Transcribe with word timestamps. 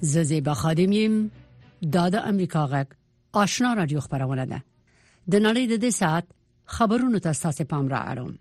ززیبا 0.00 0.54
خادمیم 0.54 1.28
دا 1.92 2.08
د 2.08 2.14
امریکا 2.24 2.66
غک 2.70 2.88
آشنا 3.32 3.74
رادیو 3.74 4.00
خبرونه 4.00 4.46
ده 4.46 4.58
د 5.32 5.36
نړۍ 5.46 5.64
د 5.72 5.74
دې 5.84 5.90
ساعت 6.00 6.24
خبرونو 6.76 7.18
ته 7.24 7.32
تاسو 7.42 7.64
پام 7.72 7.88
را 7.88 8.00
اړوم 8.12 8.32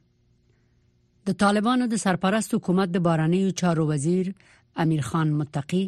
د 1.28 1.34
طالبانو 1.44 1.88
د 1.92 1.96
سرپرست 2.06 2.56
حکومت 2.56 2.90
د 2.94 2.98
باراني 3.10 3.42
چارو 3.62 3.88
وزیر 3.88 4.32
امیر 4.86 5.02
خان 5.10 5.32
متقی 5.42 5.84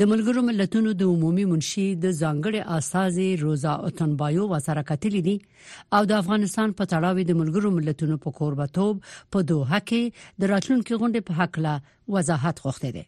د 0.00 0.02
ملګرو 0.12 0.40
ملتونو 0.50 0.92
د 0.98 1.02
عمومي 1.12 1.44
منشي 1.52 1.86
د 1.94 2.06
ځانګړي 2.22 2.60
اساسې 2.78 3.28
روزا 3.46 3.72
اوتنبایو 3.88 4.48
و 4.48 4.58
سره 4.66 4.82
کتلې 4.90 5.22
دي 5.28 5.40
او 5.98 6.04
د 6.10 6.18
افغانستان 6.24 6.76
په 6.80 6.84
تړاو 6.94 7.24
د 7.30 7.40
ملګرو 7.40 7.70
ملتونو 7.78 8.18
په 8.26 8.30
کوربتوب 8.42 9.00
په 9.36 9.46
دوه 9.54 9.80
کې 9.88 10.44
د 10.44 10.52
راتلونکو 10.54 11.00
غونډې 11.00 11.26
په 11.30 11.40
حق 11.42 11.58
لا 11.68 11.74
وضاحت 12.18 12.62
غوښته 12.66 12.92
دي 12.98 13.06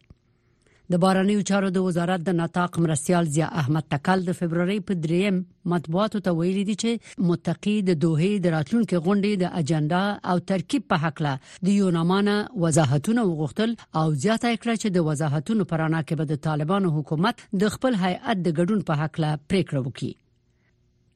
د 0.91 0.99
بارنیو 1.03 1.43
چارو 1.49 1.67
د 1.75 1.83
وزارت 1.83 2.21
د 2.23 2.29
نطاق 2.39 2.77
مرسیال 2.85 3.27
زیا 3.35 3.45
احمد 3.61 3.85
تکل 3.93 4.19
د 4.25 4.31
فبرवरी 4.39 4.75
په 4.87 4.97
دریم 5.03 5.35
مطبوعاتو 5.73 6.19
ته 6.25 6.31
ویلي 6.39 6.63
دي 6.69 6.73
چې 6.81 7.21
متقی 7.29 7.75
د 7.89 7.95
دوه 8.03 8.27
د 8.45 8.51
راتلونکو 8.55 8.99
غونډې 9.05 9.43
د 9.43 9.53
اجنډا 9.61 10.03
او 10.33 10.41
ترکیب 10.51 10.85
په 10.93 11.03
حق 11.03 11.21
له 11.27 11.33
د 11.67 11.71
یونامانه 11.79 12.33
وضاحتونه 12.63 13.21
وغوښتل 13.29 13.71
او 14.01 14.05
زیاته 14.25 14.51
کړ 14.63 14.71
چې 14.81 14.87
د 14.97 15.05
وضاحتونو 15.09 15.61
پرانا 15.71 16.01
کې 16.07 16.15
به 16.19 16.25
د 16.33 16.43
طالبانو 16.49 16.91
حکومت 16.97 17.45
د 17.63 17.71
خپل 17.77 17.97
هیئت 18.05 18.43
د 18.45 18.57
ګډون 18.59 18.81
په 18.91 19.01
حق 19.03 19.21
له 19.25 19.31
پریکړه 19.49 19.79
وکړي 19.87 20.11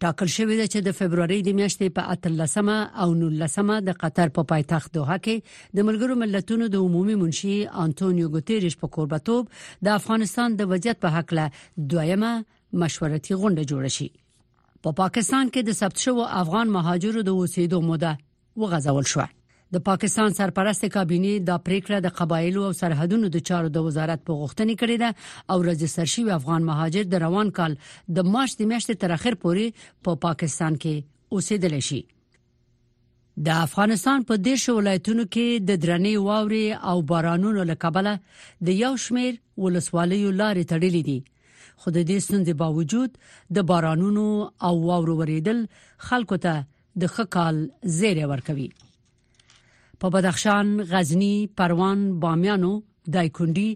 ټاکل 0.04 0.30
شوې 0.36 0.56
ده 0.60 0.66
چې 0.74 0.80
د 0.88 0.94
فبرवरी 0.98 1.38
د 1.46 1.50
میاشتې 1.60 1.88
په 1.98 2.04
13مه 2.26 2.78
او 3.06 3.08
19مه 3.22 3.76
د 3.88 3.96
قطر 4.02 4.28
په 4.36 4.42
پایتخت 4.52 4.90
دوحه 4.98 5.18
کې 5.28 5.78
د 5.80 5.88
ملګرو 5.88 6.18
ملتونو 6.24 6.66
د 6.74 6.84
عمومي 6.88 7.16
منشي 7.22 7.56
انټونیو 7.86 8.32
ګوتيريش 8.36 8.76
په 8.84 8.92
کوربتوب 8.98 9.44
د 9.88 9.96
افغانستان 10.00 10.48
د 10.60 10.70
وضعیت 10.74 10.98
په 11.06 11.16
حق 11.18 11.34
له 11.40 11.46
دویمه 11.94 12.32
مشورتي 12.84 13.40
غونډه 13.42 13.64
جوړه 13.74 13.92
شي 13.98 14.10
په 14.14 14.92
پا 14.92 15.00
پاکستان 15.02 15.46
کې 15.54 15.68
د 15.68 15.80
ثبت 15.82 16.04
شوو 16.08 16.30
افغان 16.44 16.76
مهاجرو 16.78 17.26
د 17.30 17.36
اوسېدو 17.38 17.84
موده 17.90 18.14
وغځول 18.64 19.06
شوه 19.14 19.28
د 19.76 19.80
پاکستان 19.88 20.34
سرپرست 20.34 20.86
کابینه 20.92 21.32
دا 21.48 21.56
پریکړه 21.70 21.98
د 22.04 22.12
قبایلو 22.18 22.62
او 22.68 22.76
سرحدونو 22.82 23.30
د 23.32 23.42
چارو 23.50 23.72
د 23.78 23.88
وزارت 23.88 24.22
په 24.30 24.38
غوښتنه 24.42 24.76
کړې 24.82 24.98
ده 25.04 25.56
او 25.56 25.66
رجستر 25.70 26.12
شوی 26.12 26.34
افغان 26.36 26.68
مهاجر 26.70 27.10
د 27.14 27.22
روان 27.24 27.52
کال 27.58 27.76
د 28.20 28.30
مارچ 28.36 28.54
د 28.62 28.70
میاشتې 28.70 29.02
تر 29.02 29.16
اخر 29.18 29.38
پورې 29.42 29.82
په 29.82 30.14
پا 30.14 30.22
پاکستان 30.28 30.78
کې 30.86 31.38
اوسېدل 31.38 31.88
شي 31.90 32.00
د 33.48 33.60
افغانستان 33.66 34.24
په 34.32 34.40
ډېر 34.46 34.64
شو 34.68 34.78
ولایتونو 34.78 35.26
کې 35.34 35.68
د 35.72 35.82
درنې 35.88 36.30
واوري 36.30 36.64
او 36.94 36.96
بارانونو 37.12 37.68
لکبله 37.74 38.16
د 38.70 38.80
یو 38.86 38.94
شمیر 39.08 39.34
ولسوالیو 39.66 40.32
لارې 40.40 40.74
تړلې 40.76 41.12
دي 41.12 41.20
خو 41.60 41.98
د 41.98 42.10
دې 42.10 42.30
ستونزې 42.30 42.60
باوجود 42.66 43.22
د 43.60 43.70
بارانونو 43.76 44.28
او 44.70 44.74
واورو 44.88 45.20
ورېدل 45.22 45.62
خلکو 46.10 46.42
ته 46.50 46.60
د 47.04 47.14
خکال 47.18 47.64
زیری 48.02 48.26
ورکوي 48.36 48.70
په 50.02 50.10
بدخشان، 50.14 50.68
غزنی، 50.94 51.34
پروان، 51.60 52.02
بامیانو 52.26 52.72
دایکونډي 53.14 53.70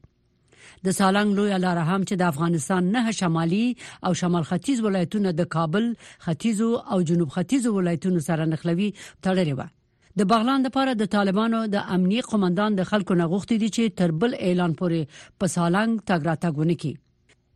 د 0.87 0.95
سالنګ 0.99 1.31
لوی 1.39 1.59
لار 1.65 1.81
هم 1.89 2.03
چې 2.09 2.15
د 2.21 2.28
افغانستان 2.33 2.89
نه 2.97 3.03
شمالي 3.21 3.62
او 4.06 4.15
شمال 4.21 4.45
ختیځ 4.53 4.87
ولایتونه 4.87 5.33
د 5.41 5.49
کابل 5.56 5.89
ختیځ 6.28 6.61
او 6.93 7.00
جنوب 7.11 7.34
ختیځ 7.39 7.69
ولایتونو 7.78 8.25
سره 8.28 8.49
نښلوي 8.53 8.91
تړلې 9.00 9.55
و 9.59 9.72
د 10.21 10.28
بغلان 10.34 10.62
لپاره 10.69 10.93
د 11.00 11.09
طالبانو 11.16 11.65
د 11.77 11.91
امنیه 11.97 12.28
قومندان 12.34 12.77
د 12.81 12.87
خلکو 12.93 13.19
نغښتې 13.22 13.56
دي 13.65 13.72
چې 13.77 13.97
تربل 14.03 14.39
اعلان 14.50 14.78
پورې 14.83 15.19
په 15.41 15.53
سالنګ 15.56 16.06
تاګرا 16.11 16.34
تاګونه 16.45 16.77
کی 16.84 16.93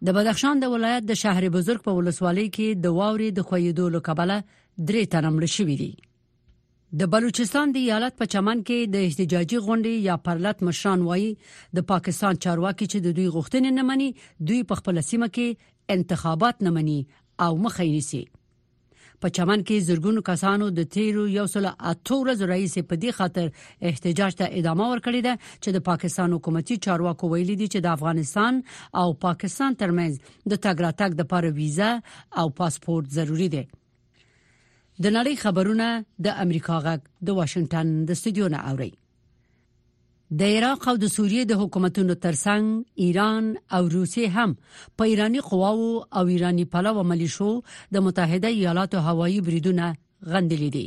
د 0.09 0.13
بدخشان 0.17 0.61
د 0.61 0.69
ولایت 0.73 1.07
د 1.09 1.17
شهر 1.23 1.47
بزرگ 1.55 1.81
په 1.89 1.95
ولسوالۍ 1.97 2.45
کې 2.57 2.69
د 2.85 2.95
واوري 2.99 3.27
د 3.39 3.47
خویدو 3.51 3.89
لکبله 3.97 4.37
درې 4.91 5.03
تنه 5.15 5.33
مړ 5.35 5.49
شوې 5.55 5.77
دي 5.81 5.89
د 7.03 7.09
بلوچستان 7.17 7.75
د 7.77 7.83
ایالت 7.85 8.17
په 8.23 8.29
چمن 8.37 8.63
کې 8.69 8.79
د 8.95 9.05
احتجاجي 9.11 9.59
غونډې 9.67 9.93
یا 10.09 10.17
پرلط 10.29 10.65
مشران 10.71 11.05
وایي 11.11 11.29
د 11.79 11.87
پاکستان 11.93 12.41
چارواکي 12.47 12.87
چې 12.93 12.99
د 13.07 13.17
دوی 13.21 13.29
غوښتنې 13.35 13.71
نه 13.83 13.89
مني 13.93 14.09
دوی 14.51 14.61
په 14.73 14.81
خپل 14.83 15.03
سیمه 15.13 15.29
کې 15.39 15.97
انتخابات 16.01 16.65
نه 16.69 16.75
مني 16.79 16.99
او 17.45 17.53
مخې 17.65 17.95
نیسي 17.97 18.23
په 19.25 19.31
چمن 19.37 19.63
کې 19.69 19.79
زرګونو 19.87 20.21
کسانو 20.27 20.67
د 20.77 20.87
تیرو 20.95 21.25
یو 21.33 21.47
سل 21.55 21.67
اته 21.71 22.19
ورځې 22.21 22.49
رئیس 22.53 22.77
په 22.93 23.01
دې 23.03 23.11
خاطر 23.17 23.49
احتجاج 23.91 24.37
ته 24.41 24.47
ادامه 24.61 24.87
ورکړې 24.93 25.27
ده 25.27 25.35
چې 25.49 25.77
د 25.77 25.85
پاکستان 25.89 26.37
حکومتي 26.37 26.79
چارواکو 26.87 27.31
ویلي 27.33 27.57
دي 27.63 27.69
چې 27.75 27.85
د 27.87 27.95
افغانستان 27.97 28.61
او 29.03 29.07
پاکستان 29.27 29.77
ترمنځ 29.83 30.39
د 30.53 30.63
تګ 30.65 30.85
راتګ 30.87 31.19
د 31.19 31.27
لپاره 31.27 31.53
ویزه 31.61 31.91
او 32.43 32.47
پاسپورت 32.63 33.13
ضروری 33.19 33.51
دی 33.57 33.65
د 33.67 35.13
نړۍ 35.19 35.45
خبرونه 35.45 35.91
د 36.29 36.41
امریکا 36.47 36.81
غږ 36.89 37.31
د 37.31 37.41
واشنگټن 37.43 37.95
د 38.09 38.17
استودیو 38.21 38.51
نه 38.57 38.65
اوري 38.73 38.91
د 40.39 40.51
عراق 40.57 40.85
او 40.91 40.95
د 41.03 41.09
سوریې 41.13 41.45
د 41.51 41.57
حکومتونو 41.61 42.15
ترڅنګ 42.25 43.07
ایران 43.07 43.47
او 43.79 43.89
روسیه 43.95 44.29
هم 44.37 44.53
په 45.01 45.09
ایرانی 45.13 45.41
قواو 45.47 45.89
او 46.21 46.23
ایرانی 46.35 46.67
پلو 46.75 47.03
ملیشو 47.15 47.49
د 47.97 48.05
متحده 48.09 48.53
ایالاتو 48.61 49.01
هوایی 49.09 49.41
بریدونه 49.51 49.89
غندلې 50.35 50.69
دي 50.77 50.85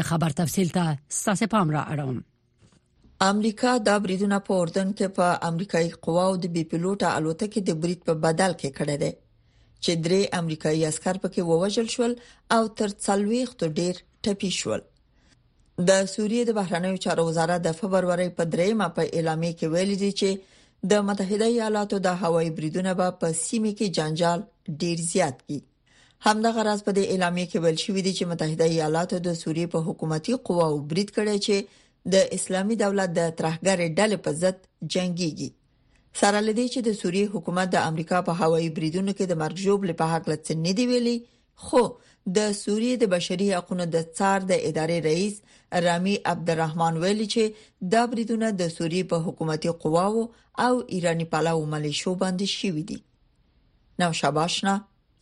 د 0.00 0.08
خبر 0.10 0.36
تفصیل 0.42 0.74
ته 0.76 0.94
ستاسو 1.22 1.48
پام 1.56 1.72
را 1.78 1.84
اړوم 1.96 2.20
امریکا 3.30 3.72
دا 3.88 3.96
بریدونه 4.06 4.42
په 4.48 4.60
اردن 4.64 4.92
کې 4.98 5.18
په 5.20 5.50
امریکایي 5.52 5.90
قواو 6.08 6.36
د 6.46 6.54
بي 6.58 6.68
پيلوټه 6.70 7.18
الوتکې 7.18 7.68
د 7.70 7.80
برید 7.84 8.06
په 8.10 8.20
بدل 8.26 8.58
کې 8.60 8.80
کړې 8.80 9.04
ده 9.04 9.80
چې 9.82 10.04
درې 10.06 10.40
امریکایي 10.44 10.86
عسكر 10.94 11.24
پکې 11.26 11.52
ووژل 11.52 11.90
شول 11.96 12.16
او 12.58 12.62
تر 12.82 12.98
څلويخت 13.04 13.62
ډېر 13.64 14.10
ټپي 14.26 14.52
شول 14.58 14.84
د 15.78 15.90
سوریې 16.08 16.42
د 16.48 16.54
بهرنیو 16.56 17.02
چارو 17.04 17.22
وزارت 17.26 17.60
د 17.62 17.68
فبرवरी 17.78 18.26
په 18.40 18.44
دریمه 18.52 18.86
په 18.96 19.02
اعلامیه 19.16 19.52
کې 19.58 19.66
ویلي 19.72 19.96
دي 20.02 20.10
چې 20.18 20.28
د 20.90 21.02
متحده 21.06 21.46
ایالاتو 21.50 21.98
د 22.06 22.20
هوایي 22.20 22.50
بریدونه 22.58 22.92
به 23.00 23.08
په 23.22 23.26
سیمه 23.44 23.72
کې 23.78 23.86
جنجال 23.98 24.40
ډیر 24.82 25.00
زیات 25.12 25.36
کړي 25.46 25.58
همدغه 26.26 26.62
راز 26.68 26.84
په 26.86 26.92
دې 26.98 27.04
اعلامیه 27.12 27.46
کې 27.50 27.58
ویل 27.64 27.78
شوې 27.84 28.02
دي 28.06 28.12
چې 28.18 28.24
متحده 28.32 28.64
ایالاتو 28.74 29.18
د 29.26 29.34
سوریې 29.42 29.66
په 29.74 29.78
حکومتي 29.88 30.34
قواو 30.48 30.78
برید 30.92 31.10
کړي 31.16 31.36
چې 31.46 31.56
د 32.16 32.30
اسلامي 32.38 32.74
دولت 32.84 33.10
د 33.18 33.34
ترهګر 33.38 33.78
ډلې 33.98 34.18
په 34.24 34.30
ضد 34.42 34.56
جنگيږي 34.94 35.50
سره 36.20 36.38
لدې 36.46 36.66
چې 36.72 36.80
د 36.86 36.90
سوریې 37.02 37.26
حکومت 37.34 37.68
د 37.74 37.80
امریکا 37.90 38.18
په 38.28 38.32
هوایي 38.44 38.70
بریدونو 38.78 39.12
کې 39.16 39.24
د 39.30 39.34
مرګ 39.42 39.56
جوړ 39.66 39.78
په 40.00 40.04
حق 40.14 40.24
لڅ 40.32 40.44
نه 40.66 40.72
دی 40.78 40.84
ویلي 40.92 41.18
خو 41.66 41.82
د 42.36 42.38
سوریې 42.62 42.94
د 43.02 43.12
بشري 43.14 43.48
حقوقو 43.56 43.86
د 43.94 44.08
څار 44.16 44.38
د 44.50 44.52
ادارې 44.68 44.98
رئیس 45.10 45.34
رامي 45.82 46.14
عبدالرحمن 46.32 46.94
ویلي 47.02 47.26
چې 47.34 47.42
دا 47.94 48.02
بریدونه 48.12 48.46
د 48.62 48.70
سوریې 48.76 49.02
په 49.12 49.18
حکومتي 49.26 49.72
قواو 49.84 50.22
او 50.66 50.72
ایرانی 50.96 51.24
پلاو 51.34 51.62
ملیشو 51.74 52.12
باندې 52.22 52.46
شوي 52.62 52.82
دي 52.92 52.96
نو 54.02 54.08
شباشنا 54.22 54.74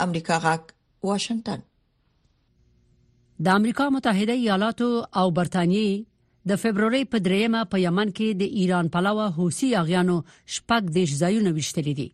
امریکا 0.06 0.36
غاک 0.46 0.72
واشنگتن 1.10 1.64
د 3.46 3.60
امریکا 3.62 3.86
متحده 3.98 4.36
ایالاتو 4.42 4.90
او 5.20 5.26
برتانیې 5.40 6.04
د 6.50 6.58
فبروري 6.64 7.02
په 7.12 7.24
دریمه 7.28 7.60
په 7.74 7.84
یمن 7.86 8.14
کې 8.16 8.42
د 8.42 8.58
ایران 8.62 8.92
پلاوه 8.98 9.26
حوثي 9.40 9.72
اغیانو 9.84 10.16
شپږ 10.58 10.94
دیش 11.00 11.14
ځایونه 11.22 11.56
وشتلې 11.60 11.94
دي 12.02 12.08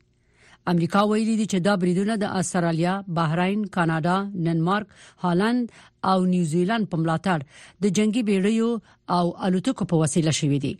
امریکا 0.70 1.00
ویلي 1.09 1.35
دي 1.41 1.44
چې 1.50 1.59
دا 1.67 1.75
بریدونه 1.82 2.15
د 2.23 2.32
استرالیا، 2.38 2.94
بحرین، 3.19 3.61
کاناډا، 3.76 4.17
ډنمارک، 4.49 4.88
هالند 5.23 5.70
او 6.11 6.17
نیوزیلند 6.32 6.88
په 6.94 7.00
ملاتړ 7.03 7.44
د 7.85 7.94
جنگي 7.99 8.23
بیړیو 8.31 8.69
او 9.17 9.25
الوتکو 9.49 9.87
په 9.93 10.00
وسیله 10.03 10.35
شوې 10.41 10.59
دي 10.67 10.73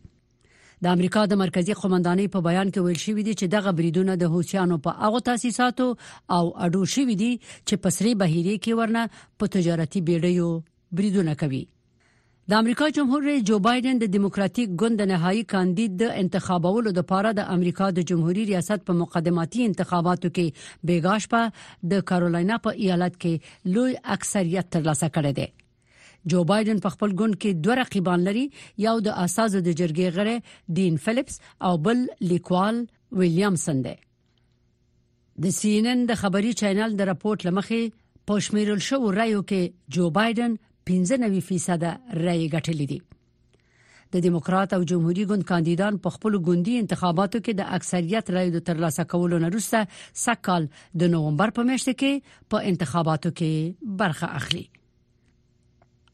د 0.87 0.99
امریکا 0.99 1.23
د 1.31 1.40
مرکزی 1.44 1.79
قومندانۍ 1.82 2.26
په 2.37 2.44
بیان 2.49 2.75
کې 2.76 2.85
ویل 2.88 3.00
شوې 3.06 3.25
دي 3.31 3.35
چې 3.40 3.55
دغه 3.56 3.75
بریدونه 3.81 4.19
د 4.25 4.32
حوثیانو 4.35 4.79
په 4.88 4.96
هغه 5.06 5.25
تاسیساتو 5.31 5.88
او 6.37 6.43
اډو 6.67 6.82
شوې 6.96 7.17
دي 7.25 7.32
چې 7.41 7.82
پسري 7.87 8.14
بهيري 8.26 8.58
کې 8.61 8.79
ورنه 8.82 9.08
په 9.38 9.55
تجارتي 9.58 10.05
بیړیو 10.12 10.52
بریدونه 11.00 11.38
کوي 11.44 11.64
د 12.50 12.54
امریکا 12.54 12.86
جمهور 12.96 13.22
رئیس 13.22 13.42
جو 13.48 13.58
بایدن 13.64 13.98
د 14.00 14.04
دیموکراتیک 14.12 14.68
ګوند 14.80 15.00
نهایی 15.08 15.40
کاندید 15.52 15.96
د 16.02 16.12
انتخابولو 16.20 16.90
لپاره 16.98 17.30
د 17.38 17.46
امریکا 17.56 17.88
د 17.96 18.04
جمهوریت 18.10 18.48
ریاست 18.50 18.84
په 18.90 18.94
مقدماتي 19.00 19.64
انتخاباتو 19.70 20.28
کې 20.36 20.78
بیګاش 20.90 21.26
په 21.34 21.90
د 21.92 22.06
کارولاینا 22.10 22.56
په 22.66 22.78
ایالت 22.86 23.18
کې 23.24 23.74
لوی 23.74 23.96
اکثریت 24.14 24.70
ترلاسه 24.76 25.08
کړی 25.16 25.36
دی 25.40 26.32
جو 26.34 26.44
بایدن 26.52 26.80
په 26.86 26.92
خپل 26.96 27.12
ګوند 27.20 27.38
کې 27.38 27.66
دوه 27.66 27.76
رقیبان 27.80 28.24
لري 28.28 28.44
یو 28.86 28.94
د 29.10 29.18
اساسو 29.26 29.62
د 29.66 29.76
جرګې 29.80 30.16
غړی 30.20 30.76
دین 30.80 30.96
فلیپس 31.08 31.38
او 31.68 31.72
بل 31.88 32.02
لیکوال 32.32 32.78
ویلیامسن 33.24 33.82
دی 33.88 33.92
د 35.48 35.56
سینن 35.58 36.06
د 36.12 36.22
خبری 36.22 36.56
چینل 36.62 36.96
د 37.02 37.10
راپورټ 37.12 37.50
لمخې 37.50 37.94
پښمیرل 38.32 38.82
شو 38.90 39.14
رایو 39.20 39.44
کې 39.52 39.92
جو 39.98 40.10
بایدن 40.20 40.56
15 40.88 41.40
فیصد 41.49 41.85
رای 42.19 42.44
ګټلې 42.52 42.85
دي 42.93 42.96
د 44.14 44.23
دیموکرات 44.26 44.75
او 44.76 44.81
جمهوریت 44.90 45.29
ګوند 45.31 45.46
کاندیدان 45.49 45.96
په 46.05 46.12
خپل 46.17 46.37
ګوندی 46.49 46.75
انتخاباتو 46.82 47.40
کې 47.46 47.56
د 47.58 47.75
اکثریت 47.79 48.31
رای 48.37 48.52
د 48.55 48.62
ترلاسه 48.69 49.05
کولو 49.14 49.40
نه 49.44 49.50
وروسته 49.52 50.20
سکهال 50.23 50.69
د 51.02 51.11
نوومبر 51.14 51.52
په 51.58 51.67
میاشت 51.70 51.90
کې 51.90 52.38
په 52.55 52.70
انتخاباتو 52.75 53.35
کې 53.40 53.96
برخه 54.02 54.31
اخلي 54.40 54.64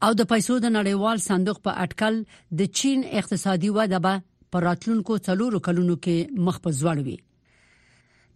او 0.07 0.09
د 0.23 0.27
پیسو 0.33 0.57
د 0.65 0.75
نړیوال 0.77 1.21
صندوق 1.29 1.61
په 1.69 1.85
اټکل 1.85 2.19
د 2.63 2.73
چین 2.81 3.07
اقتصادي 3.23 3.71
وده 3.79 4.03
به 4.07 4.25
په 4.55 4.65
راتلونکو 4.69 5.21
څلورو 5.29 5.63
کلونو 5.69 5.97
کې 6.07 6.45
مخ 6.49 6.59
په 6.67 6.77
ځوړوي 6.81 7.17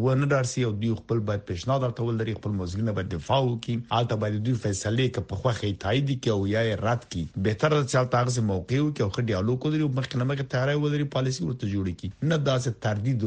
و 0.04 0.16
نه 0.22 0.28
درسي 0.36 0.64
او 0.68 0.72
دوی 0.84 0.92
خپل 1.02 1.22
باید 1.30 1.46
پیشنهاد 1.52 1.86
ورته 1.86 2.08
ولري 2.10 2.36
خپل 2.40 2.56
موزګنه 2.60 2.96
باید 3.00 3.12
دفاع 3.16 3.40
وکړي 3.46 3.76
البته 3.98 4.20
باید 4.24 4.40
دوی 4.48 4.56
فیصله 4.68 5.08
کې 5.14 5.26
په 5.30 5.42
خوخه 5.44 5.72
تایید 5.86 6.08
کړي 6.14 6.32
او 6.36 6.50
یا 6.54 6.66
رد 6.86 7.04
کړي 7.12 7.24
به 7.48 7.60
تر 7.64 7.78
څو 7.96 8.06
تاسو 8.18 8.46
موقع 8.52 8.80
وکړي 8.82 9.04
او 9.06 9.10
خډي 9.16 9.34
الو 9.40 9.58
کو 9.64 9.76
دري 9.76 9.92
مخکنه 10.00 10.30
مخه 10.34 10.50
تیارای 10.56 10.80
ولري 10.84 11.10
پالیسی 11.18 11.44
ورته 11.48 11.72
جوړ 11.76 12.00
کړي 12.04 12.32
نه 12.32 12.42
داسې 12.50 12.82
تردید 12.88 13.22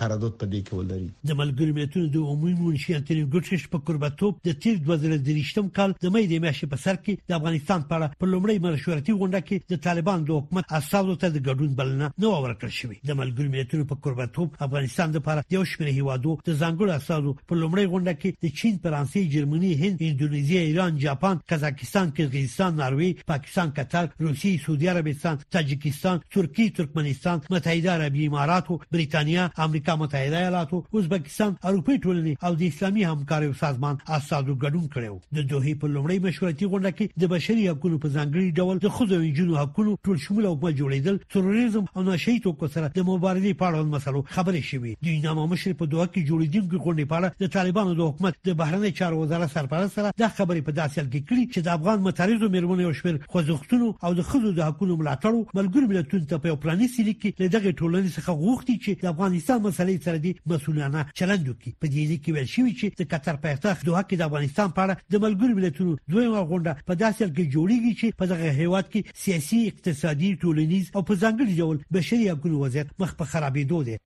تردد 0.00 0.32
په 0.40 0.46
دې 0.52 0.60
کې 0.66 0.72
ولري 0.78 1.08
د 1.28 1.30
ملګری 1.40 1.72
ملتونو 1.78 2.06
د 2.14 2.16
عمومي 2.30 2.54
منشیاتینو 2.60 3.26
ګټش 3.34 3.62
په 3.74 3.78
قربتوب 3.88 4.38
د 4.48 4.56
تیر 4.62 4.76
2023م 4.88 5.66
کال 5.78 5.90
د 6.02 6.06
مې 6.12 6.24
د 6.30 6.34
میاشتې 6.44 6.66
په 6.74 6.78
سر 6.84 6.96
کې 7.04 7.14
د 7.28 7.38
افغانستان 7.38 7.80
په 7.90 7.94
اړه 7.96 8.12
په 8.20 8.26
لومړۍ 8.32 8.56
مشورتي 8.66 9.12
غونډه 9.20 9.40
کې 9.48 9.74
د 9.74 9.82
طالبان 9.86 10.24
د 10.24 10.30
حکومت 10.38 10.64
اساسو 10.78 11.16
ته 11.22 11.28
د 11.28 11.38
ګډون 11.48 11.72
بلنه 11.80 12.06
نو 12.24 12.32
ورکړل 12.44 12.72
شوې 12.80 12.96
د 13.10 13.18
ملګری 13.22 13.48
ملتونو 13.56 13.88
په 13.92 14.00
قربتوب 14.06 14.48
افغانستان 14.68 15.08
د 15.14 15.20
لپاره 15.22 15.44
یو 15.56 15.62
شمېر 15.72 15.96
هیوادو 15.98 16.36
د 16.48 16.50
ځنګل 16.62 16.88
اساسو 16.98 17.36
په 17.48 17.58
لومړۍ 17.62 17.86
غونډه 17.92 18.14
کې 18.20 18.30
د 18.44 18.56
چین 18.60 18.74
فرانسې 18.84 19.30
جرمني 19.34 19.72
هند 19.82 20.04
انډونیزیا 20.08 20.62
ایران 20.70 20.98
جاپان 21.06 21.40
قزاقستان 21.54 22.14
کرغیزستان 22.20 22.76
ناروی 22.84 23.10
پاکستان 23.32 23.74
قطر 23.80 24.06
روسیه 24.26 24.62
سعودي 24.66 24.88
عربستان 24.94 25.38
تاجکستان 25.58 26.22
ترکیه 26.38 26.76
ترکمنستان 26.80 27.42
متحده 27.50 27.92
عربی 27.94 28.26
امارات 28.30 28.70
او 28.70 28.76
بریتانیا 28.96 29.44
امریکا 29.66 29.81
امریکا 29.88 30.04
متحده 30.04 30.38
ایالاتو 30.38 30.84
ازبکستان 30.94 31.56
اروپای 31.68 31.98
ټولنې 32.02 32.34
او 32.44 32.50
د 32.54 32.62
اسلامي 32.72 33.04
همکاریو 33.04 33.52
سازمان 33.60 33.96
اساسو 34.16 34.54
ګډون 34.64 34.84
کړو 34.96 35.14
د 35.38 35.46
دوه 35.52 35.72
په 35.84 35.88
لومړی 35.94 36.18
مشورتي 36.26 36.66
غونډه 36.66 36.90
کې 36.98 37.24
د 37.24 37.30
بشري 37.32 37.64
حقوقو 37.70 37.98
په 38.04 38.08
ځانګړي 38.16 38.54
ډول 38.58 38.78
د 38.84 38.92
خوځو 38.96 39.18
جنو 39.38 39.56
حقوقو 39.60 39.96
ټول 40.08 40.20
شمول 40.24 40.46
او 40.50 40.56
په 40.64 40.72
جوړیدل 40.80 41.18
تروریزم 41.36 41.88
او 41.94 42.04
ناشی 42.10 42.34
توکو 42.46 42.68
سره 42.76 42.90
د 42.98 43.06
مبارزې 43.10 43.58
په 43.62 43.72
اړه 43.72 43.94
مسلو 43.96 44.22
خبرې 44.36 44.62
شوې 44.68 45.08
د 45.08 45.24
نامه 45.26 45.46
مشر 45.54 45.74
په 45.82 45.90
دوه 45.94 46.06
کې 46.12 46.30
جوړیدونکو 46.30 46.82
غونډې 46.84 47.10
په 47.14 47.18
اړه 47.18 47.42
د 47.44 47.52
طالبانو 47.56 47.98
د 48.02 48.12
حکومت 48.12 48.40
د 48.50 48.56
بهرنی 48.62 48.92
چارو 49.02 49.20
وزارت 49.24 49.54
سرپرست 49.56 49.98
سره 50.00 50.14
د 50.24 50.32
خبرې 50.36 50.68
په 50.68 50.78
داسې 50.78 50.94
حال 50.98 51.10
کې 51.14 51.26
کړي 51.28 51.44
چې 51.52 51.60
د 51.60 51.74
افغان 51.76 52.06
متریزو 52.08 52.52
مېرمنو 52.54 52.86
یو 52.88 52.94
شمېر 53.00 53.32
خوځښتونو 53.32 54.06
او 54.08 54.14
د 54.20 54.30
خوځو 54.30 54.54
د 54.60 54.70
حقوقو 54.70 55.00
ملاتړو 55.02 55.60
ملګرو 55.60 55.90
ملتونو 55.94 56.30
ته 56.34 56.44
په 56.48 56.62
پلاني 56.66 56.90
سلیکي 56.96 57.34
له 57.42 57.52
دغه 57.58 57.76
ټولنې 57.80 58.10
څخه 58.16 58.38
غوښتي 58.44 58.74
چې 58.84 59.04
د 59.04 59.14
افغانستان 59.14 59.60
مسلې 59.72 59.98
سره 60.06 60.18
دي 60.24 60.32
مسولانه 60.50 61.02
چلند 61.20 61.44
وکړي 61.48 61.70
په 61.80 61.86
دې 61.92 62.18
کې 62.22 62.30
ویل 62.36 62.48
شوی 62.54 62.72
چې 62.78 62.86
د 62.98 63.00
قطر 63.14 63.36
پایتخت 63.46 63.80
دوه 63.88 64.00
کې 64.08 64.14
د 64.18 64.22
افغانستان 64.28 64.68
په 64.74 64.80
اړه 64.84 64.94
د 65.12 65.14
ملګرو 65.24 65.56
ملتونو 65.58 65.92
دویمه 66.14 66.40
غونډه 66.48 66.72
په 66.90 66.94
داسې 67.02 67.20
حال 67.22 67.30
کې 67.36 67.52
جوړیږي 67.54 67.92
چې 68.00 68.06
په 68.18 68.24
دغه 68.30 68.48
هیواد 68.60 68.86
کې 68.92 69.00
سیاسي 69.24 69.58
اقتصادي 69.72 70.30
ټولنیز 70.42 70.84
او 70.96 71.00
په 71.08 71.14
ځانګړي 71.22 71.52
ډول 71.60 71.76
بشري 71.94 72.26
حقوقو 72.32 72.62
وضعیت 72.64 72.88
مخ 73.00 73.10
په 73.18 73.24
خرابېدو 73.32 73.78
دی 73.86 73.96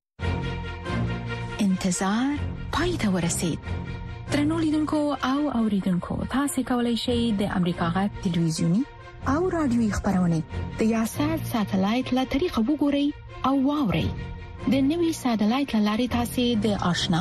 انتظار 1.67 2.35
پای 2.79 2.93
ته 3.05 3.09
ورسید 3.17 3.61
ترنولیدونکو 4.35 5.01
او 5.31 5.41
اوریدونکو 5.61 6.15
تاسو 6.37 6.59
کولی 6.71 6.97
شئ 7.07 7.19
د 7.41 7.57
امریکا 7.61 7.87
غټ 7.99 8.13
ټلویزیونی 8.29 8.83
او 9.35 9.41
رادیوي 9.59 9.91
خبرونه 9.97 10.39
د 10.55 10.81
یاشر 10.97 11.35
ساتلایت 11.53 12.09
له 12.19 12.23
طریقو 12.37 12.61
وګورئ 12.69 13.07
او 13.51 13.55
واورئ 13.69 14.09
د 14.73 14.79
نوي 14.91 15.11
سټلایټ 15.23 15.73
لارې 15.87 16.07
تاسې 16.17 16.45
د 16.65 16.67
آشنا 16.91 17.21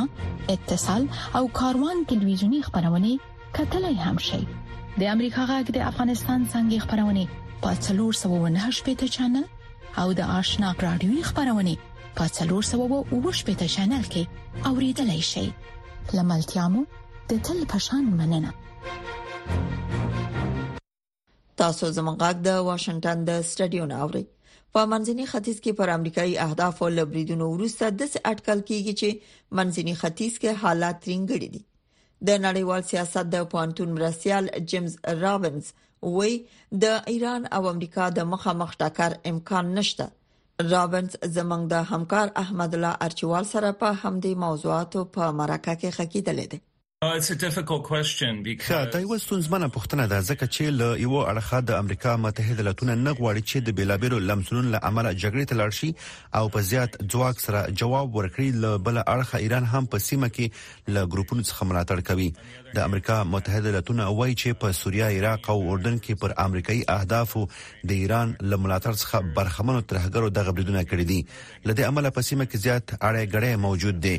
اتصال 0.55 1.03
او 1.39 1.43
کاروان 1.59 1.97
ټلویزیونی 2.11 2.59
خبرونه 2.67 3.09
کتلای 3.57 3.95
هم 4.05 4.17
شي 4.27 4.41
د 5.01 5.11
امریکا 5.15 5.43
غږ 5.51 5.65
د 5.77 5.85
افغانستان 5.89 6.39
څنګه 6.53 6.83
خبرونه 6.85 7.23
پاتلور 7.65 8.11
798 8.21 8.85
پټ 8.87 8.99
چنل 9.15 9.45
او 10.03 10.07
د 10.19 10.33
آشنا 10.39 10.69
رادیوي 10.87 11.21
خبرونه 11.29 11.73
پاتلور 12.19 12.63
798 12.73 13.49
پټ 13.49 13.59
چنل 13.77 14.03
کې 14.15 14.23
اوریدلای 14.71 15.21
شي 15.31 15.45
لملتيامو 16.19 16.81
د 17.33 17.43
تل 17.49 17.59
پشان 17.75 18.03
مننه 18.21 18.51
تاسو 21.59 21.85
زموږ 21.97 22.15
غږ 22.23 22.35
د 22.47 22.49
واشنگټن 22.67 23.17
د 23.29 23.31
سټډیو 23.49 23.85
نه 23.93 23.97
اورئ 24.05 24.23
په 24.75 24.81
منځني 24.91 25.25
ختیځ 25.31 25.57
کې 25.65 25.73
پر 25.79 25.89
امریکایي 25.91 26.33
اهدافو 26.45 26.87
لبریدونو 26.95 27.45
وروسته 27.51 27.91
د 27.99 28.09
اټکل 28.31 28.63
کیږي 28.69 28.93
چې 29.01 29.53
منځني 29.59 29.93
ختیځ 30.01 30.33
کې 30.41 30.59
حالات 30.63 30.97
ترنګړي 31.05 31.47
دي 31.53 31.61
د 32.27 32.31
نړیوال 32.47 32.81
سیاست 32.91 33.29
د 33.35 33.47
پانتون 33.55 33.89
مرسیال 33.99 34.45
جیمز 34.73 34.97
رابنز 35.21 35.65
وی 36.17 36.33
د 36.83 37.09
ایران 37.13 37.43
او 37.59 37.63
امریکا 37.73 38.05
د 38.19 38.29
مخامخ 38.35 38.71
ټکر 38.83 39.11
امکان 39.33 39.65
نشته 39.79 40.69
رابنز 40.75 41.11
زمنګ 41.39 41.63
د 41.73 41.89
همکار 41.95 42.27
احمد 42.45 42.77
الله 42.79 42.93
ارچوال 43.09 43.45
سره 43.55 43.73
په 43.81 43.97
همدې 44.03 44.33
موضوعاتو 44.47 44.99
په 45.19 45.31
مرکه 45.43 45.73
کې 45.81 45.99
خکېدل 46.01 46.47
دي 46.53 46.61
دا 48.93 48.99
یو 48.99 49.17
ستونزمنه 49.17 49.67
پوښتنه 49.67 50.03
ده 50.11 50.19
ځکه 50.29 50.45
چې 50.57 50.75
له 50.81 50.87
یو 50.99 51.15
اړخه 51.31 51.57
د 51.69 51.71
امریکا 51.83 52.11
متحده 52.25 52.61
ایالاتونو 52.61 52.93
نه 52.99 53.13
غواړي 53.17 53.41
چې 53.49 53.65
د 53.65 53.73
بیلابیرو 53.79 54.19
لمسونو 54.27 54.61
له 54.75 54.79
امله 54.89 55.09
جګړې 55.23 55.45
ته 55.49 55.55
لاړ 55.61 55.71
شي 55.79 55.89
او 56.39 56.43
په 56.53 56.59
زیات 56.69 56.91
ځواک 57.15 57.41
سره 57.45 57.59
جواب 57.81 58.07
ورکړي 58.19 58.47
له 58.61 58.77
بل 58.85 58.99
اړخه 59.01 59.41
ایران 59.45 59.65
هم 59.73 59.83
په 59.95 59.97
سیمه 60.07 60.29
کې 60.37 60.45
له 60.97 61.01
ګروپونو 61.15 61.43
څخه 61.49 61.67
ملاتړ 61.73 61.99
کوي 62.11 62.29
د 62.75 62.79
امریکا 62.87 63.17
متحده 63.33 63.69
ایالاتونو 63.69 64.07
وایي 64.21 64.35
چې 64.35 64.59
په 64.63 64.71
سوریه، 64.81 65.11
عراق 65.17 65.49
او 65.53 65.59
اردن 65.73 65.99
کې 66.05 66.13
پر 66.23 66.31
امریکایي 66.47 66.85
اهدافو 66.97 67.41
د 67.89 67.91
ایران 68.01 68.35
له 68.49 68.55
ملاتړ 68.63 68.93
څخه 69.01 69.17
برخمنو 69.39 69.81
ترهګرو 69.91 70.33
د 70.35 70.39
غبرګون 70.45 70.81
کړې 70.91 71.05
دي 71.13 71.19
لدې 71.67 71.83
عمله 71.91 72.15
په 72.17 72.21
سیمه 72.31 72.45
کې 72.49 72.61
زیات 72.67 72.85
اړې 73.07 73.23
غړې 73.33 73.51
موجود 73.67 73.99
دي 74.07 74.17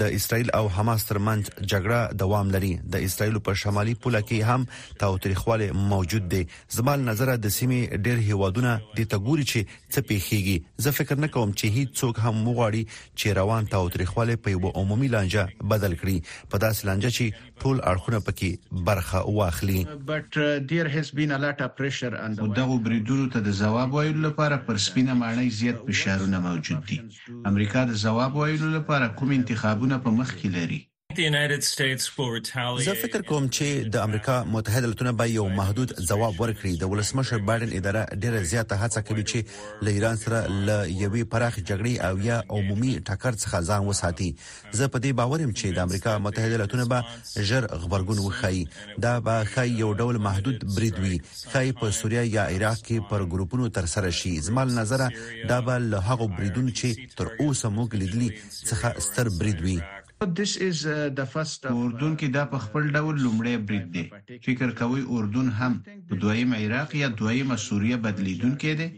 د 0.00 0.02
اسرایل 0.18 0.48
او 0.58 0.64
حماس 0.76 1.02
ترمنځ 1.10 1.42
جګړه 1.70 2.00
دوام 2.22 2.46
لري 2.54 2.72
د 2.94 3.04
اسرایل 3.06 3.36
په 3.46 3.52
شمالي 3.62 3.94
پوله 4.02 4.20
کې 4.28 4.38
هم 4.50 4.66
تاوتریخواله 5.02 5.68
موجود 5.92 6.24
دی 6.32 6.42
زمال 6.78 6.98
نظر 7.08 7.30
د 7.44 7.54
سیمې 7.58 7.82
ډېر 8.06 8.18
هیوادونه 8.28 8.72
د 8.98 9.00
تګوري 9.14 9.44
چې 9.50 9.60
څه 9.92 10.08
پیخيږي 10.10 10.56
زه 10.86 10.96
فکر 10.98 11.16
نه 11.24 11.28
کوم 11.36 11.52
چې 11.58 11.74
هیڅ 11.76 11.90
څوک 12.00 12.14
هم 12.24 12.34
مغواړي 12.46 12.82
چې 13.18 13.26
روان 13.40 13.70
تاوتریخواله 13.74 14.40
په 14.44 14.54
یو 14.56 14.72
عمومي 14.82 15.08
لانجه 15.16 15.48
بدل 15.74 15.98
کړي 16.00 16.16
په 16.54 16.62
داس 16.66 16.84
لانجه 16.90 17.10
چې 17.18 17.26
ټول 17.62 17.76
اړخونه 17.92 18.18
پکې 18.26 18.50
برخه 18.88 19.18
واخلي 19.38 19.78
بټ 20.08 20.30
ډیر 20.70 20.84
هیز 20.96 21.08
بین 21.18 21.30
ا 21.36 21.40
لټ 21.44 21.58
اف 21.66 21.72
پريشر 21.78 22.12
اند 22.24 22.36
دغه 22.58 22.74
بریدونو 22.84 23.24
ته 23.32 23.38
د 23.42 23.48
جواب 23.60 23.88
وایلو 23.94 24.20
لپاره 24.28 24.56
پر 24.66 24.76
سپینه 24.86 25.12
ماڼۍ 25.22 25.48
زیات 25.58 25.78
فشارونه 25.86 26.38
موجود 26.48 26.80
دي 26.88 26.98
امریکا 27.50 27.80
د 27.86 27.92
جواب 28.04 28.30
وایلو 28.40 28.68
لپاره 28.78 29.12
کوم 29.18 29.30
انتخابونه 29.40 29.96
په 30.04 30.10
مخ 30.18 30.28
کې 30.38 30.48
لري 30.56 30.80
زه 32.86 32.94
فکر 33.02 33.22
کوم 33.28 33.44
چې 33.56 33.84
د 33.94 33.96
امریکا 34.06 34.34
متحده 34.54 34.80
ایالاتونه 34.80 35.12
به 35.20 35.26
یو 35.34 35.44
محدود 35.58 35.92
ځواب 36.08 36.34
ورکړي 36.40 36.72
د 36.82 36.90
ولسمشر 36.94 37.38
بایدن 37.50 37.70
اداره 37.76 38.00
ډیره 38.24 38.42
زیاته 38.50 38.78
هڅه 38.80 39.00
کوي 39.10 39.24
چې 39.30 39.84
له 39.86 39.90
ایران 39.98 40.20
سره 40.24 40.40
له 40.66 40.76
یوې 41.04 41.22
پراخ 41.34 41.56
جګړې 41.58 41.94
او 42.08 42.20
یا 42.26 42.36
عمومي 42.58 42.92
ټکر 43.08 43.38
څخه 43.44 43.60
ځان 43.70 43.86
وساتي 43.88 44.28
زه 44.72 44.86
په 44.86 44.98
دې 44.98 45.12
باور 45.20 45.40
یم 45.46 45.52
چې 45.56 45.66
د 45.78 45.88
امریکا 45.88 46.16
متحده 46.28 46.48
ایالاتونه 46.54 46.84
به 46.94 47.04
ژر 47.50 47.66
خبرګون 47.72 48.18
وښایي 48.26 48.64
دا 49.06 49.16
به 49.28 49.44
خای 49.54 49.70
یو 49.82 49.92
ډول 50.02 50.18
محدود 50.30 50.70
برید 50.78 50.98
وي 51.06 51.18
خای 51.52 51.72
په 51.80 51.90
سوریه 52.00 52.24
یا 52.36 52.44
عراق 52.56 52.78
کې 52.86 53.10
پر 53.10 53.28
ګروپونو 53.36 53.68
تر 53.80 53.86
سره 53.94 54.10
شي 54.20 54.38
زمال 54.50 54.72
نظر 54.80 55.08
دا 55.50 55.60
به 55.66 55.78
له 55.90 55.98
هغه 56.10 56.26
بریدون 56.40 56.72
چې 56.78 57.12
تر 57.20 57.26
اوسه 57.40 57.68
موږ 57.78 57.94
لیدلی 58.02 58.30
څخه 58.68 58.98
ستر 59.08 59.28
برید 59.38 59.60
وي 59.70 59.80
په 60.20 60.26
uh, 60.34 61.14
uh, 61.14 61.70
اردن 61.70 62.16
کې 62.20 62.28
دا 62.36 62.44
په 62.52 62.58
خپل 62.62 62.86
ډول 62.94 63.20
لومړی 63.22 63.56
برید 63.68 63.88
دی 63.94 64.38
فکر 64.46 64.70
کوئ 64.80 65.02
اردن 65.18 65.50
هم 65.60 65.80
په 66.10 66.16
دویم 66.24 66.52
عراق 66.60 66.94
یا 67.02 67.08
دویم 67.22 67.56
سوریه 67.56 67.96
بدلیدونکی 67.96 68.74
دی 68.82 68.90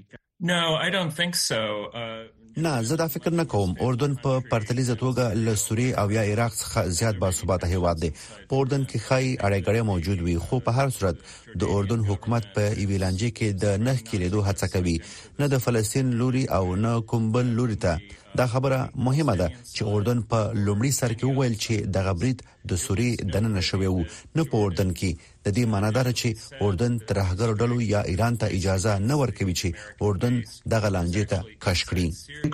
No, 0.48 0.58
I 0.84 0.88
don't 0.96 1.12
think 1.16 1.34
so. 1.46 1.64
Uh, 1.92 2.28
نه 2.64 2.82
زه 2.82 2.96
دا 2.96 3.06
فکر 3.08 3.30
نه 3.30 3.44
کوم 3.44 3.74
اردن 3.86 4.14
په 4.22 4.40
پرتلیزه 4.52 4.94
توګه 4.94 5.36
له 5.48 5.54
سوریه 5.54 5.98
او 6.02 6.10
یا 6.10 6.22
عراق 6.22 6.52
څخه 6.52 6.78
زیات 7.00 7.16
با 7.24 7.30
ثباته 7.38 7.66
هیواد 7.72 7.96
دی 8.04 8.10
په 8.48 8.56
اردن 8.60 8.86
کې 8.86 8.96
خای 9.08 9.36
اړګړې 9.36 9.82
موجود 9.82 10.20
وي 10.20 10.38
خو 10.46 10.60
په 10.60 10.70
هر 10.70 10.88
صورت 10.88 11.16
د 11.60 11.62
اردن 11.74 12.00
حکومت 12.08 12.48
په 12.54 12.72
ایویلانجه 12.76 13.28
کې 13.28 13.44
د 13.44 13.64
نه 13.86 13.94
کېدو 14.00 14.42
هڅه 14.48 14.68
کوي 14.74 14.96
نه 15.42 15.46
د 15.52 15.58
فلسطین 15.66 16.10
لوري 16.22 16.44
او 16.60 16.64
نه 16.86 16.96
کومبل 17.12 17.54
لوري 17.60 17.74
ته 17.86 17.98
دا 18.38 18.46
خبره 18.52 18.80
مهمه 19.06 19.36
ده 19.40 19.48
چې 19.74 19.82
اردن 19.92 20.18
په 20.30 20.40
لومړي 20.66 20.90
سر 21.00 21.12
کې 21.18 21.24
وویل 21.30 21.54
چې 21.64 21.74
د 21.94 21.96
غبرید 22.06 22.38
د 22.70 22.76
سوري 22.84 23.10
دننه 23.32 23.60
شوی 23.68 23.86
وو 23.92 24.04
نه 24.36 24.42
په 24.50 24.56
اردن 24.64 24.88
کې 24.98 25.10
د 25.44 25.48
دې 25.56 25.64
معنی 25.72 25.90
دا 25.96 26.02
چې 26.20 26.28
اردن 26.64 26.92
ترهګر 27.08 27.48
ډلو 27.60 27.76
یا 27.94 28.00
ایران 28.10 28.34
ته 28.40 28.46
اجازه 28.58 28.92
نه 29.08 29.14
ورکوي 29.22 29.54
چې 29.60 29.68
اردن 30.06 30.34
د 30.70 30.72
غلانجې 30.84 31.24
ته 31.30 31.38
کش 31.64 31.80
کړي 31.88 32.06
uh, 32.10 32.48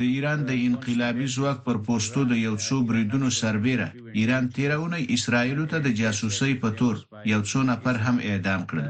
د 0.00 0.02
ایران 0.14 0.38
د 0.50 0.52
انقلابي 0.68 1.26
ځواک 1.36 1.58
پر 1.66 1.76
پوسټو 1.86 2.20
د 2.30 2.34
یو 2.46 2.56
څو 2.66 2.74
بریدونو 2.88 3.28
سربېره 3.40 3.88
ایران 4.20 4.44
تیرونه 4.56 4.96
اسرایل 5.16 5.60
ته 5.72 5.78
د 5.86 5.88
جاسوسۍ 6.00 6.52
په 6.62 6.68
تور 6.78 6.94
یو 7.32 7.40
څو 7.50 7.58
نفر 7.72 7.94
هم 8.06 8.16
اعدام 8.30 8.60
کړل 8.70 8.88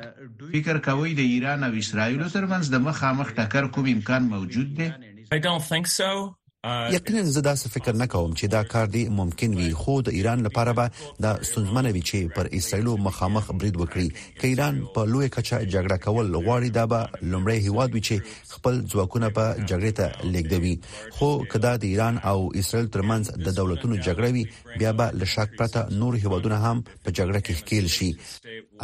فکر 0.52 0.76
کوي 0.88 1.10
د 1.20 1.22
ایران 1.32 1.60
او 1.68 1.72
اسرایل 1.82 2.22
ترمنځ 2.36 2.64
د 2.74 2.82
مخامخ 2.88 3.28
ټکر 3.38 3.64
کوم 3.74 3.86
امکان 3.96 4.22
موجود 4.34 4.68
دی 4.78 4.88
I 5.36 5.38
don't 5.46 5.62
think 5.72 5.86
so. 5.98 6.10
یقینا 6.92 7.22
زه 7.22 7.40
داسې 7.40 7.68
فکر 7.72 7.92
نه 7.96 8.06
کوم 8.06 8.32
چې 8.34 8.46
دا 8.54 8.62
کار 8.72 8.86
دی 8.94 9.02
ممکن 9.18 9.54
وي 9.58 9.68
خو 9.82 9.92
د 10.06 10.08
ایران 10.16 10.40
لپاره 10.46 10.72
به 10.78 10.90
دا 11.24 11.30
ستونزمنه 11.50 11.90
وي 11.96 12.00
چې 12.02 12.34
پر 12.36 12.48
اسرایل 12.58 12.86
مخامخ 13.06 13.46
برید 13.54 13.76
وکړي 13.78 14.34
ک 14.42 14.44
ایران 14.48 14.80
په 14.96 15.00
لوی 15.12 15.28
کچه 15.36 15.58
جګړه 15.58 15.96
کول 16.06 16.36
غواړي 16.36 16.68
دا 16.78 16.84
به 16.94 17.06
لمړی 17.20 17.66
هواد 17.68 17.94
وي 17.94 18.02
چې 18.02 18.14
خپل 18.56 18.80
ځواکونه 18.86 19.28
په 19.38 19.54
جګړه 19.58 19.92
ته 19.96 20.08
لګدوي 20.32 20.78
خو 21.20 21.30
کدا 21.54 21.70
د 21.86 21.86
ایران 21.92 22.18
او 22.32 22.36
اسرایل 22.64 22.88
ترمنځ 22.98 23.36
د 23.48 23.56
دولتونو 23.60 23.96
جګړه 24.02 24.30
وي 24.36 24.48
بیا 24.84 24.92
به 25.00 25.04
لشک 25.22 25.48
پرته 25.62 25.88
نور 26.02 26.16
هوادونه 26.26 26.56
هم 26.66 26.84
په 27.04 27.10
جګړه 27.10 27.40
کې 27.40 27.52
ښکیل 27.52 27.86
شي 27.86 28.16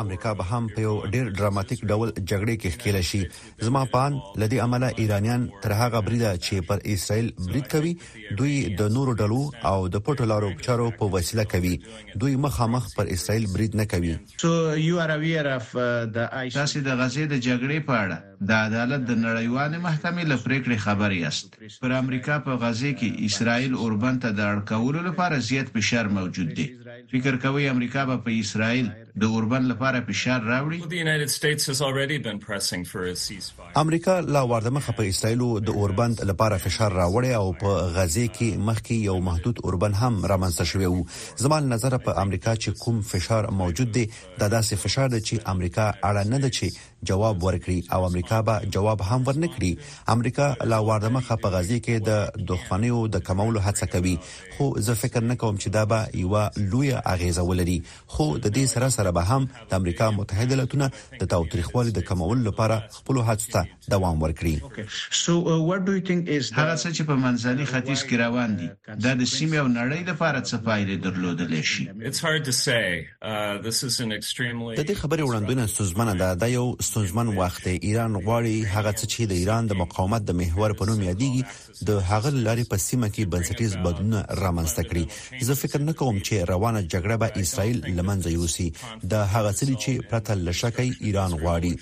امریکا 0.06 0.32
به 0.40 0.44
هم 0.54 0.68
په 0.78 0.86
یو 0.86 0.94
ډیر 1.10 1.30
دراماتیک 1.36 1.84
ډول 1.84 2.08
جګړه 2.30 2.54
کې 2.60 2.68
ښکیل 2.74 3.02
شي 3.12 3.22
زما 3.70 3.84
پان 3.98 4.12
لدی 4.46 4.60
عمله 4.66 4.92
ایرانیان 5.06 5.48
تر 5.62 5.72
هغه 5.82 6.00
بریده 6.10 6.34
چې 6.40 6.54
پر 6.72 6.78
اسرایل 6.96 7.32
برید 7.44 7.64
تهدید 7.66 7.98
کوي 8.00 8.36
دوی 8.72 8.74
د 8.80 8.82
نورو 8.96 9.12
ډلو 9.20 9.42
او 9.70 9.78
د 9.94 9.96
پټو 10.06 10.24
لارو 10.32 10.48
چارو 10.66 10.86
په 10.98 11.04
وسیله 11.16 11.44
کوي 11.54 11.74
دوی 12.22 12.34
مخامخ 12.46 12.84
پر 12.96 13.06
اسرائیل 13.18 13.46
برید 13.54 13.72
نه 13.80 13.84
کوي 13.92 14.14
uh, 14.16 14.20
تاسو 14.42 16.76
د 16.88 16.98
غزې 17.00 17.24
د 17.32 17.34
جګړې 17.46 17.78
په 17.90 17.94
اړه 18.04 18.16
د 18.40 18.50
عدالت 18.52 19.04
د 19.10 19.16
نړیوالې 19.20 19.78
محکمې 19.84 20.24
له 20.30 20.36
پریکړې 20.44 20.76
خبر 20.86 21.12
یاست 21.18 21.54
پر 21.84 21.92
امریکا 21.98 22.34
په 22.48 22.56
غزه 22.64 22.90
کې 22.98 23.28
اسرائیل 23.30 23.74
اوربن 23.84 24.18
ته 24.24 24.34
د 24.40 24.50
اړکولو 24.56 25.02
لپاره 25.08 25.38
زیات 25.50 25.72
فشار 25.76 26.08
موجود 26.18 26.50
دی 26.58 26.66
فکر 27.12 27.36
کوي 27.44 27.68
امریکا 27.70 28.04
به 28.10 28.16
په 28.26 28.34
اسرائیل 28.46 28.90
د 29.22 29.36
اوربن 29.38 29.68
لپاره 29.72 30.02
فشار 30.08 30.42
راوړي 30.48 32.76
امریکا 33.84 34.18
لا 34.36 34.42
ورده 34.50 34.70
مخه 34.78 34.92
په 35.00 35.08
اسرائیل 35.14 35.40
د 35.70 35.78
اوربن 35.84 36.10
لپاره 36.32 36.60
فشار 36.66 36.90
راوړي 36.98 37.32
او 37.40 37.46
په 37.62 37.70
غزه 37.96 38.26
کې 38.34 38.50
مخکې 38.66 38.94
یو 39.12 39.16
محدود 39.30 39.64
اوربن 39.64 39.92
هم 40.02 40.14
رامنځته 40.34 40.62
شوی 40.74 40.86
وو 40.86 41.04
زموږ 41.44 41.66
نظر 41.74 41.98
په 42.10 42.20
امریکا 42.26 42.54
چې 42.58 42.84
کوم 42.84 43.00
فشار 43.14 43.50
موجود 43.62 43.92
دی 43.98 44.06
دا 44.38 44.48
داسې 44.48 44.84
فشار 44.86 45.08
دی 45.16 45.20
چې 45.24 45.48
امریکا 45.56 45.88
اړه 45.92 46.26
نه 46.36 46.44
ده 46.44 46.50
چې 46.60 46.66
جواب 47.02 47.42
ورکړي 47.44 47.82
او 47.92 48.04
امریکا 48.06 48.40
به 48.42 48.62
جواب 48.72 49.00
هم 49.02 49.24
ورنکړي 49.26 49.76
امریکا 50.08 50.54
لا 50.64 50.78
واردمخه 50.78 51.36
په 51.36 51.48
غزي 51.54 51.80
کې 51.80 52.02
د 52.08 52.44
دښمنیو 52.50 53.06
د 53.16 53.20
کمولو 53.28 53.60
هڅه 53.60 53.86
کوي 53.92 54.16
خو 54.56 54.68
زه 54.86 54.94
فکر 54.94 55.22
نه 55.24 55.34
کوم 55.34 55.56
چې 55.58 55.68
دا 55.68 55.84
به 55.84 56.08
یو 56.20 56.50
لوی 56.72 56.92
اغیزه 56.92 57.42
ولري 57.42 57.82
خو 58.06 58.28
د 58.38 58.46
دې 58.46 58.64
سره 58.74 58.88
سره 58.88 59.10
به 59.10 59.22
هم 59.22 59.48
د 59.70 59.74
امریکا 59.80 60.10
متحده 60.10 60.48
ایالاتونه 60.54 60.90
د 61.20 61.24
تاوتریخوالي 61.34 61.90
د 61.98 62.06
کمولو 62.10 62.40
لپاره 62.50 62.82
خپل 62.98 63.20
هڅو 63.28 63.52
ته 63.52 63.66
دوام 63.96 64.22
ورکړي 64.22 64.88
سو 65.20 65.36
واټ 65.44 65.80
ډو 65.86 65.92
یو 65.98 66.04
تھینک 66.10 66.28
از 66.38 66.52
هغه 66.58 66.76
څه 66.76 66.88
چې 66.96 67.02
په 67.10 67.14
منځني 67.26 67.66
ختیځ 67.66 68.00
کې 68.08 68.14
روان 68.24 68.56
دي 68.56 68.68
دا 68.88 69.14
د 69.14 69.24
سیمې 69.36 69.58
او 69.62 69.68
نړۍ 69.78 69.98
لپاره 70.10 70.40
څه 70.48 70.56
پایلې 70.68 70.96
درلودلې 71.04 71.62
شي 71.70 71.88
uh, 71.92 73.62
د 73.62 74.82
دې 74.90 75.00
خبرې 75.02 75.22
وړاندوینه 75.26 75.66
سوزمنه 75.78 76.14
ده 76.24 76.34
دا 76.44 76.52
یو 76.56 76.66
ستونزمن 76.86 77.26
وخت 77.36 77.64
دی 77.64 77.70
ایران 77.82 78.12
غواړي 78.26 78.56
هغه 78.74 78.92
څه 78.98 79.06
چې 79.12 79.20
د 79.30 79.32
ایران 79.40 79.62
د 79.70 79.78
مقاومت 79.82 80.22
د 80.26 80.30
محور 80.40 80.70
په 80.78 80.82
نوم 80.88 81.00
یادېږي 81.10 81.42
د 81.88 81.90
هغه 82.10 82.30
لارې 82.46 82.64
په 82.70 82.76
سیمه 82.86 83.08
کې 83.14 83.22
بنسټیز 83.32 83.72
بدلون 83.86 84.14
رامنځته 84.44 84.82
کړي 84.88 85.04
زه 85.48 85.54
فکر 85.62 85.80
نه 85.88 85.92
کوم 86.00 86.16
چې 86.26 86.34
روانه 86.52 86.80
جګړه 86.92 87.16
به 87.20 87.28
اسرائیل 87.42 87.78
لمنځه 87.98 88.28
یوسي 88.38 88.68
د 89.12 89.26
هغه 89.34 89.50
څه 89.58 89.64
چې 89.82 89.92
پرته 90.10 90.32
لشکای 90.46 90.88
ایران 91.06 91.32
غواړي 91.42 91.72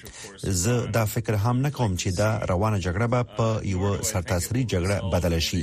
زه 0.64 0.75
دا 0.99 1.04
فکر 1.14 1.34
هم 1.46 1.56
نه 1.64 1.70
کوم 1.78 1.92
چې 2.00 2.08
دا 2.20 2.30
روانه 2.52 2.78
جګړه 2.87 3.06
به 3.12 3.20
په 3.37 3.46
یو 3.73 3.82
سرتاسري 4.12 4.62
جګړه 4.73 4.96
بدل 5.14 5.34
شي 5.49 5.62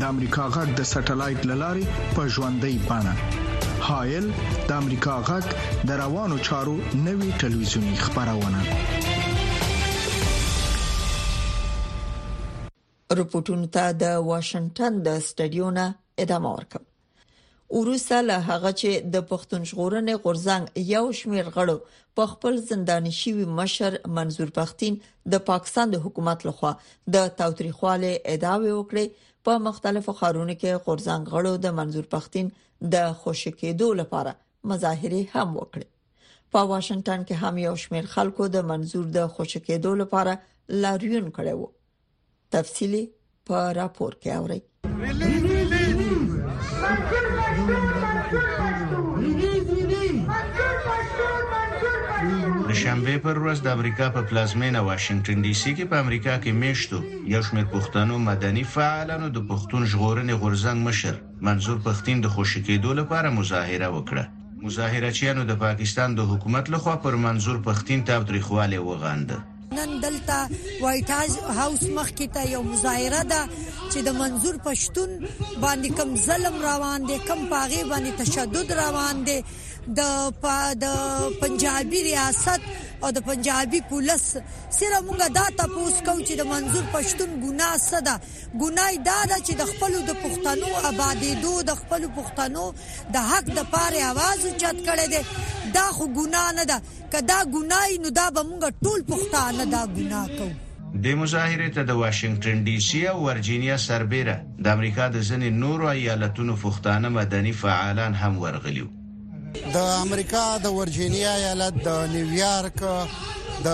د 0.00 0.02
امریکا 0.12 0.44
غږ 0.54 0.68
د 0.78 0.80
سټلایټ 0.90 1.40
للارې 1.48 1.86
په 2.14 2.22
ژوندۍ 2.36 2.76
بانه 2.86 3.14
هایل 3.88 4.24
د 4.68 4.70
امریکا 4.76 5.14
غږ 5.28 5.44
د 5.90 5.98
روانو 6.00 6.38
چارو 6.46 6.72
نوي 7.04 7.28
ټلویزیونی 7.42 7.92
خبرونه 7.98 8.62
رپورټونو 13.20 13.70
ته 13.78 13.94
د 14.00 14.26
واشنگټن 14.30 14.98
د 15.06 15.22
سټډیونه 15.28 15.86
ادامه 16.24 16.54
ورکړه 16.54 17.52
وروسته 17.82 18.18
له 18.30 18.38
هغه 18.48 18.70
چې 18.80 19.14
د 19.14 19.26
پښتون 19.28 19.70
ژغورنې 19.72 20.22
غورزنګ 20.24 20.64
یو 20.96 21.04
شمیر 21.20 21.52
غړو 21.58 21.76
په 22.20 22.32
خپل 22.32 22.58
زندانی 22.72 23.14
شوی 23.22 23.46
مشر 23.60 23.98
منظور 24.18 24.50
پختین 24.58 24.98
د 25.36 25.44
پاکستان 25.52 25.94
د 25.96 26.04
حکومت 26.08 26.44
لخوا 26.50 26.74
د 26.78 26.82
تاوتریخواله 26.82 28.12
ادعاوې 28.12 28.74
وکړې 28.80 29.30
په 29.48 29.62
مختلفو 29.64 30.12
خارونو 30.20 30.54
کې 30.60 30.76
غورځنګ 30.86 31.32
غړو 31.34 31.50
د 31.64 31.76
منظور 31.80 32.06
پختین 32.14 32.46
د 32.94 33.10
خوشی 33.24 33.52
کېدو 33.62 33.88
لپاره 34.00 34.32
مظاهره 34.72 35.22
هم 35.34 35.52
وکړه 35.60 35.88
په 36.54 36.70
واشنگټن 36.70 37.26
کې 37.28 37.40
هم 37.44 37.60
یو 37.66 37.74
شمېر 37.84 38.08
خلکو 38.16 38.48
د 38.56 38.68
منظور 38.72 39.06
د 39.18 39.28
خوشی 39.38 39.62
کېدو 39.68 39.94
لپاره 40.02 40.36
لاریون 40.86 41.30
کړو 41.38 41.68
تفصيلي 42.56 43.04
په 43.50 43.64
راپور 43.80 44.18
کې 44.26 44.30
اوري 44.40 45.43
شنبه 52.84 53.12
پر 53.24 53.38
ورځ 53.42 53.58
د 53.64 53.68
امریکا 53.76 54.06
په 54.14 54.22
پلازمینه 54.30 54.80
واشنگټن 54.86 55.44
ډي 55.44 55.52
سي 55.60 55.70
کې 55.76 55.84
په 55.92 56.00
امریکا 56.04 56.32
کې 56.42 56.52
میشتو 56.62 56.98
یو 57.34 57.40
شمېر 57.46 57.68
پښتنو 57.74 58.18
مدني 58.24 58.64
فعالانو 58.72 59.30
د 59.36 59.46
پښتون 59.52 59.86
ژغورنې 59.92 60.36
غورځنګ 60.42 60.84
مشر 60.88 61.14
منظور 61.48 61.80
پښتين 61.88 62.20
د 62.26 62.32
خوشی 62.36 62.62
کېدو 62.68 62.92
لپاره 63.00 63.32
مظاهره 63.38 63.88
وکړه 63.96 64.66
مظاهرچیانو 64.66 65.46
د 65.54 65.58
پاکستان 65.64 66.18
د 66.20 66.28
حکومت 66.34 66.70
لخوا 66.76 66.96
پر 67.08 67.18
منظور 67.26 67.62
پښتين 67.72 68.04
تابدريخواله 68.14 68.84
وغانده 68.90 69.40
نن 69.78 69.96
دلته 70.06 70.36
وایټ 70.84 71.52
هاوس 71.60 71.84
مخکې 71.84 72.36
ته 72.36 72.50
یو 72.56 72.62
مظاهره 72.72 73.22
ده 73.32 73.44
چې 73.52 74.10
د 74.10 74.18
منظور 74.22 74.60
پښتون 74.66 75.16
باندې 75.28 76.02
کم 76.02 76.14
ظلم 76.30 76.62
روان 76.68 77.10
دي 77.12 77.18
کم 77.32 77.46
پاغي 77.56 77.82
باندې 77.94 78.20
تشدد 78.24 78.76
روان 78.84 79.24
دي 79.30 79.40
د 79.88 80.00
د 80.84 80.88
پنجابي 81.42 82.00
ریاست 82.10 82.60
او 83.04 83.08
د 83.16 83.18
پنجابي 83.28 83.80
پولیس 83.88 84.22
سره 84.78 85.00
موږ 85.06 85.18
دا 85.36 85.44
تاسو 85.58 85.88
کو 86.06 86.14
چې 86.26 86.40
د 86.40 86.48
منظور 86.52 86.84
پښتون 86.94 87.30
ګنا 87.44 87.68
سده 87.88 88.14
ګنای 88.62 88.94
دا 89.10 89.18
ده 89.30 89.36
چې 89.46 89.52
د 89.60 89.64
خپل 89.72 89.92
د 90.08 90.12
پښتنو 90.24 90.68
آبادیدو 90.90 91.52
د 91.68 91.72
خپل 91.80 92.02
پښتنو 92.16 92.64
د 93.14 93.16
حق 93.32 93.46
د 93.58 93.60
پاره 93.74 94.00
आवाज 94.12 94.40
چت 94.60 94.78
کړي 94.88 95.06
دي 95.14 95.22
دا 95.76 95.84
خو 95.98 96.08
ګنا 96.18 96.44
نه 96.58 96.64
ده 96.70 96.78
کدا 97.12 97.38
ګنای 97.56 97.98
نو 98.04 98.08
دا 98.20 98.26
به 98.30 98.42
موږ 98.50 98.62
ټول 98.84 99.00
پښتانه 99.12 99.62
دا 99.76 99.82
ګنا 99.96 100.24
کوو 100.36 100.52
د 101.04 101.06
مظاهره 101.20 101.68
ته 101.76 101.82
د 101.86 101.92
واشنگټن 102.02 102.58
ډي 102.68 102.80
سي 102.88 103.06
او 103.12 103.18
ورجینیا 103.28 103.76
سربېره 103.88 104.36
د 104.64 104.66
امریکا 104.76 105.04
د 105.10 105.16
ځنې 105.28 105.48
نورو 105.64 105.88
ایالتونو 105.94 106.56
پښتانه 106.66 107.06
مدني 107.20 107.52
فعالان 107.62 108.14
هم 108.22 108.38
ورغلیو 108.44 108.90
د 109.74 109.76
امریکا 110.04 110.44
د 110.64 110.66
ورجینیا 110.78 111.32
ایالت 111.40 111.74
د 111.88 111.90
نیویارک 112.14 112.78
د 113.66 113.68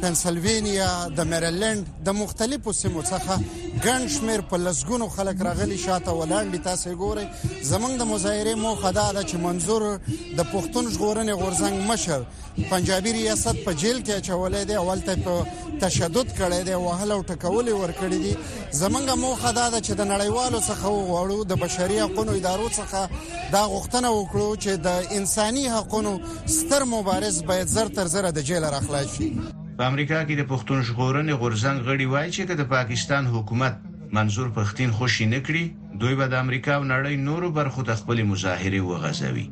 پنسلوینیا 0.00 0.90
د 1.16 1.20
میریلند 1.30 1.82
د 2.06 2.08
مختلفو 2.22 2.70
سیمو 2.80 3.02
څخه 3.12 3.34
ګڼ 3.84 4.02
شمیر 4.14 4.40
په 4.50 4.56
لسګونو 4.58 5.06
خلک 5.16 5.38
راغلي 5.46 5.76
شاته 5.80 6.12
ولاړ 6.20 6.44
دي 6.52 6.58
تاسو 6.66 6.94
ګورئ 7.02 7.26
زمونږ 7.70 7.92
د 7.98 8.02
مظاهره 8.12 8.54
موخه 8.62 8.90
دا 8.98 9.04
ده 9.16 9.22
چې 9.30 9.36
منظور 9.46 9.84
د 10.38 10.40
پښتون 10.52 10.84
ژغورنې 10.94 11.32
غورزنګ 11.40 11.78
مشر 11.90 12.24
پنجابي 12.70 13.12
ریاست 13.18 13.56
په 13.66 13.74
جیل 13.82 13.98
کې 14.06 14.24
چولې 14.28 14.62
دی 14.70 14.74
اول 14.82 15.00
ته 15.06 15.14
په 15.26 15.34
تشدد 15.84 16.28
کړی 16.40 16.62
دی 16.70 16.74
وهل 16.86 17.12
او 17.18 17.20
ټکول 17.30 17.70
ورکړي 17.72 18.18
دي 18.24 18.34
زمونږ 18.80 19.10
موخه 19.24 19.52
دا 19.60 19.68
ده 19.70 19.80
چې 19.86 19.92
د 20.00 20.02
نړیوالو 20.14 20.60
څخه 20.70 20.86
وغواړو 20.96 21.38
د 21.52 21.62
بشري 21.62 22.02
حقوقو 22.06 22.32
ادارو 22.40 22.68
څخه 22.78 23.00
دا 23.54 23.62
غوښتنه 23.72 24.08
وکړو 24.18 24.48
چې 24.62 24.72
د 24.88 25.14
انساني 25.18 25.64
حقوقو 25.76 26.18
ستر 26.58 26.84
مبارز 26.96 27.40
باید 27.52 27.68
زر 27.76 27.88
تر 28.00 28.06
زر 28.16 28.30
د 28.34 28.38
جیل 28.52 28.64
راخلاص 28.76 29.08
شي 29.16 29.28
په 29.78 29.88
امریکا 29.90 30.20
کې 30.28 30.34
د 30.38 30.44
پښتون 30.52 30.78
ژغورنې 30.86 31.34
غورځنګ 31.40 31.82
غړي 31.88 32.06
وایي 32.12 32.30
چې 32.36 32.54
د 32.60 32.64
پاکستان 32.70 33.26
حکومت 33.34 33.74
منظور 34.18 34.48
پښتين 34.56 34.94
خوشي 35.00 35.26
نکړي 35.34 35.62
دوی 36.04 36.16
به 36.20 36.26
د 36.32 36.42
امریکا 36.44 36.72
او 36.78 36.82
نړۍ 36.92 37.20
نورو 37.28 37.50
برخو 37.58 37.84
ته 37.90 37.96
خپل 38.00 38.22
مظاهره 38.30 38.80
وغځوي 38.88 39.46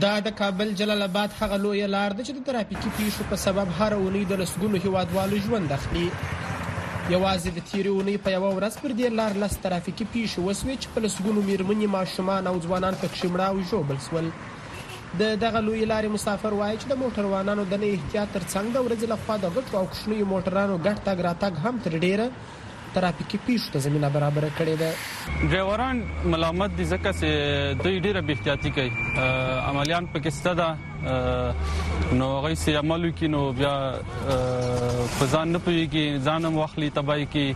دا 0.03 0.11
د 0.25 0.31
کابل 0.41 0.69
جلال 0.79 1.03
آباد 1.05 1.33
هغه 1.39 1.57
لوی 1.63 1.87
لار 1.93 2.13
ده 2.19 2.25
چې 2.27 2.33
د 2.37 2.41
ترافیکي 2.49 2.91
پیښو 2.99 3.25
په 3.31 3.37
سبب 3.45 3.73
هر 3.79 3.95
اونۍ 3.97 4.25
د 4.33 4.39
لسګونو 4.41 4.83
هیوادوالو 4.85 5.41
ژوند 5.47 5.73
اخلي 5.77 6.05
یوازې 7.15 7.51
د 7.57 7.65
تیری 7.71 7.93
اونۍ 7.95 8.17
په 8.25 8.35
یو 8.37 8.45
ورځ 8.59 8.75
پر 8.83 8.93
دې 8.99 9.09
لار 9.21 9.35
لس 9.45 9.57
ترافیکي 9.65 10.07
پیښو 10.13 10.45
وسوي 10.49 10.77
چې 10.83 10.95
په 10.95 11.05
لسګونو 11.07 11.47
میرمنې 11.49 11.95
ماشومان 11.97 12.47
او 12.51 12.55
ځوانان 12.69 13.01
پکې 13.01 13.33
مړاو 13.35 13.67
شو 13.71 13.83
بل 13.91 13.99
سول 14.07 14.31
د 15.23 15.41
دغه 15.47 15.65
لوی 15.67 15.83
لارې 15.93 16.15
مسافر 16.17 16.57
وایي 16.61 16.77
چې 16.77 16.87
د 16.93 17.01
موټروانانو 17.03 17.67
د 17.73 17.83
نه 17.85 17.93
احتیاط 17.97 18.35
ترڅنګ 18.37 18.67
د 18.77 18.87
ورځې 18.87 19.15
لخوا 19.15 19.37
د 19.47 19.55
غټو 19.57 19.79
او 19.81 19.85
کوچنیو 19.95 20.31
موټرانو 20.35 20.81
ګټ 20.87 20.99
تاګ 21.09 21.27
راتګ 21.29 21.65
هم 21.65 21.83
تر 21.87 21.99
ډیره 22.05 22.29
ترافیکي 22.95 23.39
پیښو 23.47 23.73
ته 23.73 23.81
زمينه 23.87 24.09
برابر 24.15 24.47
کړې 24.61 24.75
ده 24.85 25.51
ډرایوران 25.51 26.01
ملامت 26.35 26.77
دي 26.79 26.87
ځکه 26.93 27.13
چې 27.19 27.83
دوی 27.83 27.99
ډیره 28.07 28.23
بې 28.29 28.37
احتیاطي 28.37 28.71
کوي 28.79 29.67
عملیان 29.73 30.07
پاکستان 30.17 30.57
ده 30.63 32.17
نو 32.21 32.29
غي 32.47 32.55
سي 32.63 32.75
عمل 32.81 33.07
کوي 33.19 33.29
نو 33.35 33.43
بیا 33.61 33.75
فزان 34.23 35.55
نه 35.57 35.61
پويږي 35.67 36.25
ځان 36.31 36.49
هم 36.49 36.59
واخلي 36.65 36.91
تبای 36.99 37.29
کوي 37.37 37.55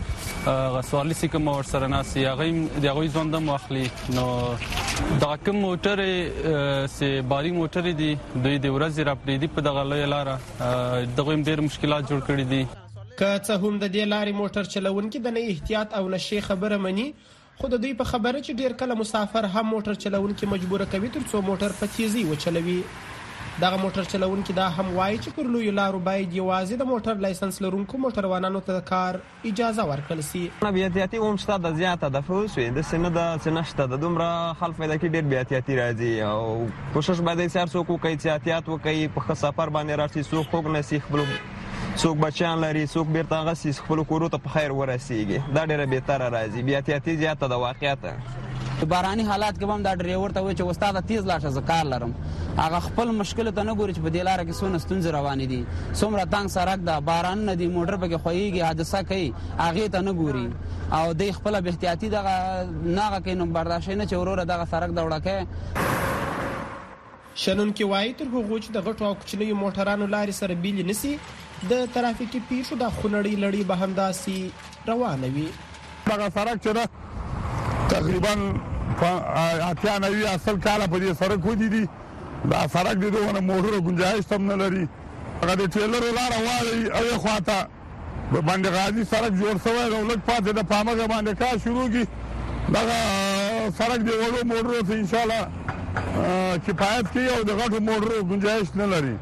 غسوالي 0.77 1.15
سي 1.23 1.29
کوم 1.35 1.49
ور 1.55 1.69
سره 1.73 1.91
ناسي 1.97 2.27
هغه 2.29 2.79
د 2.79 2.89
هغه 2.91 3.07
ژوند 3.17 3.35
هم 3.41 3.49
واخلي 3.55 3.85
نو 4.19 4.29
دا 5.27 5.33
کوم 5.49 5.61
موټر 5.67 6.05
سي 6.99 7.11
باري 7.35 7.53
موټر 7.61 7.91
دي 7.91 8.15
دوی 8.37 8.63
د 8.63 8.79
ورځې 8.79 9.13
راپدې 9.13 9.45
دي 9.45 9.53
په 9.59 9.69
دغه 9.71 9.85
لاره 9.91 10.41
دغه 10.57 11.37
ډېر 11.37 11.69
مشکلات 11.69 12.09
جوړ 12.09 12.25
کړی 12.31 12.51
دي 12.55 12.63
که 13.19 13.39
څه 13.47 13.59
هم 13.63 13.77
د 13.83 13.91
دې 13.95 14.05
لارې 14.13 14.33
موټر 14.39 14.71
چلونکي 14.75 15.19
د 15.27 15.35
نه 15.37 15.43
احتیاط 15.51 15.93
او 15.99 16.05
نشي 16.15 16.41
خبره 16.47 16.79
مني 16.87 17.09
خو 17.61 17.69
د 17.75 17.83
دوی 17.83 17.93
په 18.01 18.11
خبره 18.13 18.39
چې 18.47 18.61
ډیر 18.61 18.73
کله 18.85 18.95
مسافر 19.03 19.49
هم 19.57 19.67
موټر 19.75 20.01
چلونکي 20.05 20.49
مجبور 20.55 20.85
کوي 20.95 21.11
تر 21.19 21.29
څو 21.33 21.45
موټر 21.51 21.77
په 21.83 21.93
تیزی 21.99 22.25
وچلوي 22.33 22.77
دغه 23.63 23.79
موټر 23.85 24.05
چلونکي 24.15 24.55
دا 24.59 24.65
هم 24.79 24.87
وایي 24.99 25.19
چې 25.25 25.35
پر 25.39 25.51
لوی 25.53 25.71
لارو 25.79 26.01
باید 26.11 26.33
یوازې 26.41 26.81
د 26.83 26.89
موټر 26.93 27.21
لایسنس 27.29 27.61
لرونکو 27.67 28.01
موټروانانو 28.05 28.63
ته 28.69 28.85
کار 28.93 29.19
اجازه 29.53 29.87
ورکړل 29.93 30.31
شي 30.33 30.43
نو 30.69 30.73
بیا 30.79 30.89
احتیاطي 30.89 31.23
هم 31.27 31.39
شته 31.47 31.59
د 31.67 31.79
زیاته 31.83 32.11
د 32.21 32.27
فوسوي 32.31 32.67
د 32.81 32.89
سینه 32.93 33.13
د 33.21 33.43
سینشته 33.49 33.89
د 33.95 34.03
دومره 34.07 34.31
خلک 34.63 34.81
پیدا 34.85 34.99
کی 35.05 35.13
ډیر 35.17 35.31
بیا 35.35 35.45
احتیاطي 35.45 35.79
راځي 35.83 36.15
او 36.31 36.71
کوشش 36.99 37.25
باید 37.31 37.49
سر 37.57 37.75
څوک 37.77 37.91
کوي 37.97 38.19
چې 38.23 38.39
احتیاط 38.39 38.71
وکړي 38.71 39.21
په 39.21 39.43
سفر 39.45 39.77
باندې 39.79 40.01
راشي 40.05 40.29
څوک 40.33 40.57
خوګ 40.57 40.81
نصیح 40.81 41.13
بلوم 41.17 41.37
څوک 42.03 42.17
بچان 42.23 42.59
لري 42.63 42.81
څوک 42.95 43.07
بیرته 43.15 43.37
غسی 43.49 43.73
خپل 43.79 43.99
کورو 44.13 44.29
ته 44.31 44.39
په 44.45 44.51
خیر 44.55 44.73
ورسیږي 44.77 45.39
دا 45.59 45.63
ډیره 45.71 45.85
به 45.93 46.01
تر 46.07 46.23
راځي 46.35 46.63
بیا 46.71 46.79
ته 46.89 46.99
تیز 47.09 47.21
یا 47.25 47.35
ته 47.43 47.49
د 47.53 47.61
واقعیت 47.65 48.01
باراني 48.93 49.25
حالات 49.29 49.61
کې 49.61 49.67
هم 49.75 49.81
دا 49.87 49.93
ډریور 50.01 50.31
ته 50.39 50.43
وایي 50.47 50.57
چې 50.61 50.65
استاد 50.73 50.95
تیز 51.11 51.23
لاشه 51.33 51.51
ذکر 51.59 51.85
لرم 51.93 52.13
هغه 52.59 52.81
خپل 52.87 53.07
مشکل 53.21 53.47
ته 53.59 53.63
نه 53.69 53.77
ګوري 53.81 53.95
چې 53.99 54.03
په 54.07 54.13
دې 54.17 54.23
لار 54.29 54.43
کې 54.47 54.55
څونه 54.61 54.83
ستونزې 54.87 55.11
روانې 55.19 55.47
دي 55.53 55.61
څومره 56.01 56.25
تنگ 56.35 56.47
سړک 56.57 56.79
ده 56.89 56.95
باران 57.13 57.39
نه 57.51 57.55
دی 57.63 57.71
موټر 57.77 57.97
پکې 58.07 58.23
خوېږي 58.27 58.61
حادثه 58.71 59.01
کوي 59.13 59.31
هغه 59.63 59.87
ته 59.95 60.01
نه 60.09 60.13
ګوري 60.25 60.47
او 60.99 61.07
د 61.21 61.23
خپل 61.39 61.55
به 61.61 61.69
احتیاطي 61.77 62.09
دغه 62.17 62.35
ناغه 62.73 63.21
کې 63.21 63.33
نو 63.45 63.49
برداشت 63.61 63.95
نه 64.03 64.09
چورور 64.17 64.45
دغه 64.55 64.67
سړک 64.75 64.91
دا 64.99 65.07
وړکه 65.09 65.37
شنن 67.47 67.69
کې 67.73 67.85
وایي 67.95 68.13
تر 68.19 68.35
هغه 68.37 68.57
چې 68.61 68.69
د 68.81 68.83
غټو 68.91 69.03
او 69.13 69.15
کوچنیو 69.25 69.63
موټرانو 69.65 70.05
لارې 70.13 70.33
سره 70.43 70.53
بیل 70.67 70.79
نسی 70.93 71.15
د 71.71 71.87
ترافیکي 71.95 72.39
پیښو 72.49 72.75
د 72.81 72.89
خنړی 72.97 73.35
لړۍ 73.45 73.63
به 73.71 73.75
همداسي 73.75 74.51
روانه 74.89 75.29
وي 75.37 75.49
دغه 76.07 76.27
سړک 76.37 76.57
چې 76.65 76.71
ده 76.77 76.85
تقریبا 77.95 78.35
اتیا 79.71 79.99
نوي 80.05 80.27
اصل 80.27 80.57
کال 80.67 80.81
په 80.95 80.99
دې 81.03 81.11
سړک 81.21 81.47
ودی 81.47 81.69
دي 81.75 81.85
دا 82.53 82.61
سړک 82.75 82.97
دی 83.03 83.11
دونه 83.11 83.41
موټر 83.53 83.73
گنجائش 83.87 84.25
تم 84.33 84.43
نه 84.53 84.57
لري 84.63 84.85
هغه 85.43 85.55
د 85.61 85.71
ټریلر 85.75 86.05
لار 86.19 86.33
والی 86.47 86.91
او 86.99 87.19
خواته 87.19 87.59
باندې 88.49 88.69
غازی 88.77 89.05
سړک 89.13 89.33
جوړ 89.43 89.55
شوی 89.65 89.85
او 89.97 90.09
لږ 90.11 90.21
پاتې 90.29 90.51
د 90.59 90.63
پامګه 90.73 91.07
باندې 91.13 91.33
کار 91.43 91.57
شروع 91.65 91.89
کی 91.95 92.05
دغه 92.75 93.01
سړک 93.79 94.01
دی 94.07 94.15
وړو 94.21 94.45
موټر 94.53 94.83
ته 94.89 94.95
ان 95.01 95.07
شاء 95.13 95.23
الله 95.25 95.43
کفایت 96.67 97.07
کوي 97.13 97.27
او 97.37 97.41
د 97.43 97.59
غټو 97.61 97.81
موټرو 97.89 98.19
گنجائش 98.31 98.69
نه 98.81 98.87
لري 98.93 99.17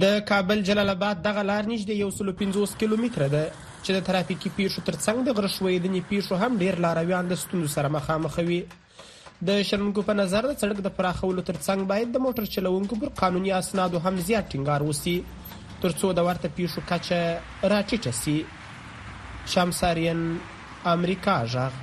د 0.00 0.04
کابل 0.28 0.60
جلال 0.66 0.90
آباد 0.90 1.18
دغه 1.24 1.42
لار 1.46 1.66
نږدې 1.70 2.52
150 2.52 2.76
کیلومتره 2.82 3.26
ده 3.32 3.42
چې 3.84 3.92
د 3.96 4.04
ترافیکي 4.06 4.50
پیښو 4.58 4.84
ترڅنګ 4.86 5.20
د 5.26 5.36
غرشویدنې 5.38 6.00
پیښو 6.12 6.36
هم 6.42 6.56
ډیر 6.62 6.78
لارویان 6.84 7.28
د 7.32 7.40
ستونزو 7.42 7.72
سره 7.74 7.90
مخامخ 7.98 8.38
وي 8.48 8.56
د 8.70 9.50
شرمګو 9.70 10.04
په 10.08 10.16
نظر 10.22 10.48
د 10.52 10.56
سړک 10.64 10.80
د 10.86 10.94
پراخولو 11.00 11.44
ترڅنګ 11.50 11.84
باید 11.92 12.14
د 12.14 12.24
موټر 12.28 12.48
چلوونکو 12.56 13.00
پر 13.04 13.12
قانوني 13.20 13.52
اسناد 13.60 13.98
هم 14.06 14.16
زیات 14.30 14.50
ټینګار 14.54 14.88
وسی 14.90 15.16
ترڅو 15.86 16.12
د 16.20 16.28
ورته 16.30 16.54
پیښو 16.60 16.88
کچه 16.94 17.22
راټیټه 17.76 18.18
شي 18.24 19.54
شمساریان 19.56 20.28
امریکا 20.96 21.36
ژغ 21.56 21.80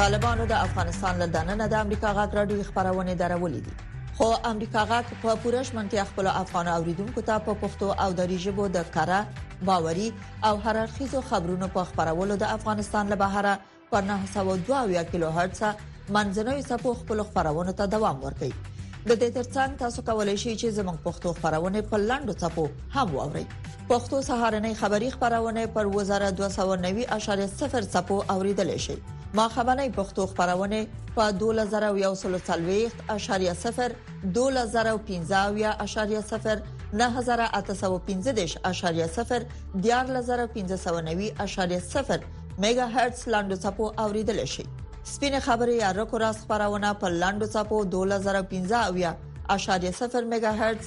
طالبانو 0.00 0.44
د 0.50 0.52
افغانستان 0.66 1.16
له 1.22 1.26
دننه 1.32 1.64
د 1.70 1.74
امریکا 1.84 2.10
غاګ 2.18 2.36
راډیو 2.36 2.66
خبرونه 2.68 3.14
درولې 3.22 3.58
دي 3.64 3.72
خو 4.20 4.28
امریکا 4.50 4.84
غاګ 4.92 5.10
په 5.24 5.34
پورش 5.42 5.72
منتي 5.78 6.00
خپل 6.12 6.28
افغان 6.42 6.70
اوریدونکو 6.74 7.24
ته 7.30 7.42
په 7.48 7.56
پښتو 7.64 7.90
او 8.04 8.06
دری 8.20 8.38
ژبه 8.44 8.68
د 8.76 8.86
کارا 8.94 9.18
باوري 9.70 10.06
او 10.50 10.54
هررخیزو 10.68 11.22
خبرونو 11.32 11.68
په 11.76 11.84
خبرولو 11.90 12.38
د 12.44 12.54
افغانستان 12.56 13.12
له 13.14 13.20
بهره 13.24 13.52
پر 13.92 14.08
902 14.08 15.04
کیلو 15.12 15.30
هرتز 15.40 15.86
منځنوي 16.16 16.64
سپو 16.70 16.94
خپل 17.02 17.22
خبرونه 17.34 17.76
ته 17.82 17.92
دوام 17.98 18.24
ورکړي 18.26 18.80
د 18.80 19.20
دې 19.20 19.38
ترڅنګ 19.38 19.78
تاسو 19.86 20.06
کولای 20.12 20.38
شئ 20.46 20.50
چې 20.62 20.76
زموږ 20.80 21.04
پښتو 21.10 21.36
خبرونه 21.42 21.84
په 21.94 22.02
لاندو 22.08 22.38
سپو 22.46 22.66
هم 22.98 23.08
واورئ 23.18 23.46
پښتو 23.54 24.24
سهارنې 24.32 24.82
خبری 24.82 25.14
خبرونه 25.20 25.68
پر 25.78 25.94
وزاره 25.96 26.36
290.0 26.44 27.94
سپو 27.98 28.22
اوریدل 28.36 28.78
شي 28.90 29.02
ما 29.34 29.48
خبرنۍ 29.48 29.88
پښتو 29.96 30.26
خبرونه 30.30 30.86
په 31.16 31.30
2140.0 31.40 33.90
2015.0 34.38 35.00
9015.0 37.00 39.40
14590.0 39.84 42.18
میگا 42.62 42.86
هرتز 42.94 43.22
لاندو 43.34 43.56
صپو 43.64 43.84
اوریدل 44.04 44.38
شي 44.44 44.64
سپینه 45.12 45.40
خبره 45.40 45.74
یا 45.74 45.90
رکو 45.98 46.16
راس 46.24 46.38
خبرونه 46.48 46.88
په 47.02 47.08
لاندو 47.22 47.46
صپو 47.54 47.76
2015.0 47.94 49.06
میگا 50.34 50.50
هرتز 50.62 50.86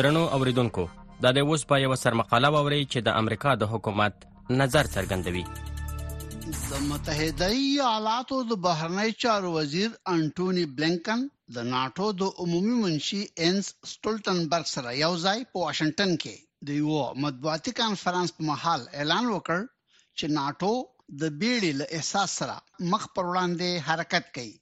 درنو 0.00 0.24
اوریدونکو 0.36 0.82
دا 1.24 1.30
د 1.36 1.38
اوس 1.48 1.62
په 1.70 1.76
یو 1.84 1.92
سرمقاله 2.02 2.48
ووري 2.54 2.82
چې 2.92 2.98
د 3.06 3.08
امریکا 3.22 3.50
د 3.62 3.64
حکومت 3.72 4.14
نظر 4.60 4.84
څرګندوي 4.94 5.44
د 6.68 6.70
متحده 6.90 7.48
ایالاتو 7.64 8.38
د 8.52 8.58
بهرنی 8.66 9.10
چارو 9.24 9.48
وزیر 9.58 9.90
انټونی 10.14 10.64
بلنکن 10.76 11.20
د 11.56 11.66
ناتو 11.74 12.06
د 12.20 12.22
عمومي 12.44 12.76
منشي 12.84 13.20
انس 13.48 13.66
سټولټنبرګ 13.92 14.66
سره 14.74 14.96
یو 15.04 15.12
ځای 15.24 15.38
په 15.52 15.56
واشنگټن 15.66 16.16
کې 16.22 16.36
د 16.66 16.80
یو 16.80 17.04
مطبوعاتي 17.24 17.72
کانفرنس 17.82 18.34
په 18.38 18.48
محل 18.52 18.88
اعلان 19.02 19.28
وکړ 19.34 19.60
چې 20.18 20.36
ناتو 20.38 20.72
د 21.20 21.22
بیړې 21.40 21.72
له 21.80 21.86
احساس 21.98 22.38
سره 22.40 22.56
مخ 22.94 23.06
پر 23.14 23.24
وړاندې 23.30 23.70
حرکت 23.90 24.34
کوي 24.38 24.56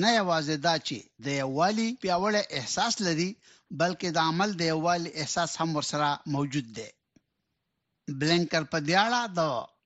نه 0.00 0.08
یوازې 0.18 0.56
دا 0.66 0.74
چې 0.86 0.98
د 1.24 1.26
یووالي 1.42 1.86
پیاوړی 2.02 2.42
احساس 2.58 2.94
لري 3.06 3.30
بلکې 3.80 4.08
د 4.10 4.18
عمل 4.30 4.50
د 4.56 4.62
یووالي 4.72 5.10
احساس 5.20 5.50
هم 5.60 5.70
ورسره 5.76 6.08
موجود 6.36 6.66
دی 6.78 6.88
بلنکر 8.20 8.62
په 8.72 8.78
دیاړه 8.88 9.22
د 9.38 9.40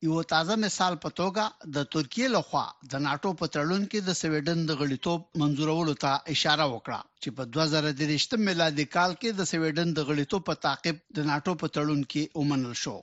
یو 0.07 0.23
تازه 0.33 0.55
مثال 0.65 0.95
په 1.05 1.11
توګه 1.21 1.45
د 1.77 1.87
ترکیه 1.95 2.29
لخوا 2.37 2.67
د 2.93 3.01
ناتو 3.07 3.31
په 3.41 3.47
تړون 3.55 3.83
کې 3.91 4.01
د 4.09 4.15
سویډن 4.21 4.59
د 4.67 4.71
غړیتوب 4.81 5.21
منزورولو 5.41 5.95
ته 6.05 6.11
اشاره 6.35 6.67
وکړه 6.75 7.01
چې 7.23 7.29
په 7.37 7.43
2013 7.57 8.41
میلادي 8.49 8.87
کال 8.97 9.13
کې 9.21 9.29
د 9.39 9.43
سویډن 9.53 9.89
د 9.95 10.01
غړیتوب 10.09 10.43
په 10.51 10.55
تعقیب 10.67 10.97
د 11.17 11.29
ناتو 11.31 11.55
په 11.63 11.67
تړون 11.77 12.01
کې 12.13 12.23
ومنل 12.39 12.75
شو 12.85 12.97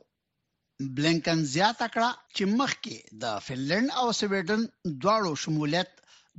بلنکن 0.96 1.42
زیاته 1.56 1.86
کړه 1.94 2.12
چې 2.36 2.44
مخکې 2.62 2.98
د 3.24 3.38
فنلند 3.46 3.90
او 4.00 4.08
سویډن 4.22 4.62
دواړو 5.04 5.34
شمولیت 5.44 5.92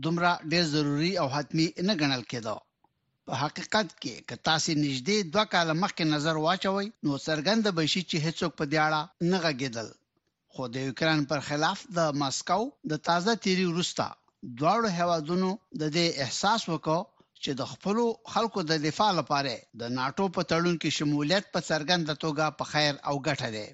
دومره 0.05 0.31
ډېر 0.53 0.65
ضروری 0.75 1.13
او 1.23 1.27
حتمی 1.37 1.67
نه 1.89 1.95
ګڼل 2.01 2.23
کېده 2.31 2.55
په 3.27 3.33
حقیقت 3.43 3.89
کې 4.03 4.15
که 4.29 4.35
تاسو 4.49 4.71
نږدې 4.85 5.17
دوه 5.33 5.45
کال 5.53 5.69
مخکې 5.83 6.05
نظر 6.15 6.35
واچوي 6.45 6.87
نو 7.05 7.13
سرګند 7.27 7.65
به 7.77 7.83
شي 7.93 8.03
چې 8.11 8.17
هیڅوک 8.27 8.53
په 8.59 8.65
دیاړه 8.73 9.03
نه 9.31 9.39
غږیدل 9.45 9.89
خو 10.53 10.63
د 10.75 10.77
یوکران 10.87 11.21
پر 11.31 11.41
خلاف 11.49 11.79
د 11.97 11.99
ماسکو 12.21 12.63
د 12.91 12.93
تازه 13.09 13.33
تیری 13.45 13.65
وروسته 13.71 14.05
دواړو 14.59 14.89
هوادونو 14.99 15.51
د 15.81 15.83
دې 15.97 16.07
احساس 16.25 16.63
وکړ 16.73 16.99
چې 17.43 17.51
د 17.61 17.63
خپل 17.73 17.97
خلکو 18.33 18.61
د 18.71 18.79
دفاع 18.87 19.11
لپاره 19.21 19.55
د 19.81 19.83
ناتو 19.99 20.25
په 20.37 20.43
تړون 20.51 20.77
کې 20.83 20.97
شمولیت 20.99 21.45
په 21.55 21.61
سرګند 21.69 22.15
توګه 22.25 22.57
په 22.59 22.65
خیر 22.73 22.93
او 23.09 23.15
ګټه 23.27 23.49
ده 23.57 23.67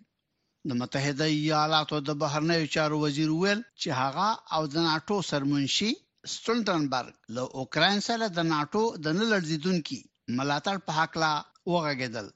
د 0.69 0.71
متحده 0.83 1.27
ایالاتو 1.37 1.97
د 2.09 2.11
بهرنیو 2.23 2.73
چارو 2.77 3.03
وزیر 3.05 3.31
ویل 3.39 3.61
چې 3.81 3.89
هغه 4.03 4.29
او 4.57 4.63
د 4.73 4.77
ناتو 4.89 5.17
سرمنشي 5.31 5.93
سټولټنبرګ 6.33 7.13
له 7.35 7.43
اوکرين 7.61 7.99
سره 8.09 8.25
د 8.37 8.41
ناتو 8.55 8.83
د 9.05 9.07
نلړزیدونکو 9.21 9.97
ملاتړ 10.39 10.77
په 10.87 10.93
حق 10.99 11.13
لا 11.23 11.33
وغږیدل 11.73 12.27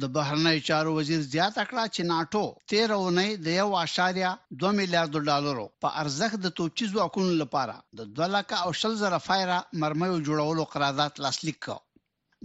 د 0.00 0.02
بهرنی 0.14 0.58
چارو 0.68 0.90
وزیر 0.98 1.20
زیات 1.34 1.56
کړه 1.70 1.84
چې 1.94 2.02
ناتو 2.12 2.44
13 2.72 2.98
ونې 3.02 3.28
د 3.44 3.48
یو 3.60 3.68
اشاریه 3.84 4.30
2 4.62 4.70
میلیارډ 4.78 5.12
ډالرو 5.30 5.66
په 5.82 5.88
ارزښت 6.02 6.36
د 6.42 6.48
توچي 6.58 6.86
ځواکونو 6.92 7.32
لپاره 7.42 7.74
د 7.98 8.00
2 8.20 8.30
لک 8.34 8.48
او 8.64 8.70
شل 8.80 8.92
زره 9.02 9.18
فایره 9.26 9.58
مرمۍ 9.82 10.10
جوړولو 10.26 10.62
قرارداد 10.72 11.12
لاسلیک 11.24 11.58
کړ 11.66 11.76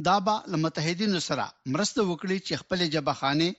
دا 0.07 0.15
به 0.25 0.35
متحدینو 0.63 1.19
سره 1.29 1.45
مرسته 1.73 1.99
وکړي 2.09 2.37
چې 2.47 2.53
خپل 2.61 2.79
جبهخانه 2.93 3.49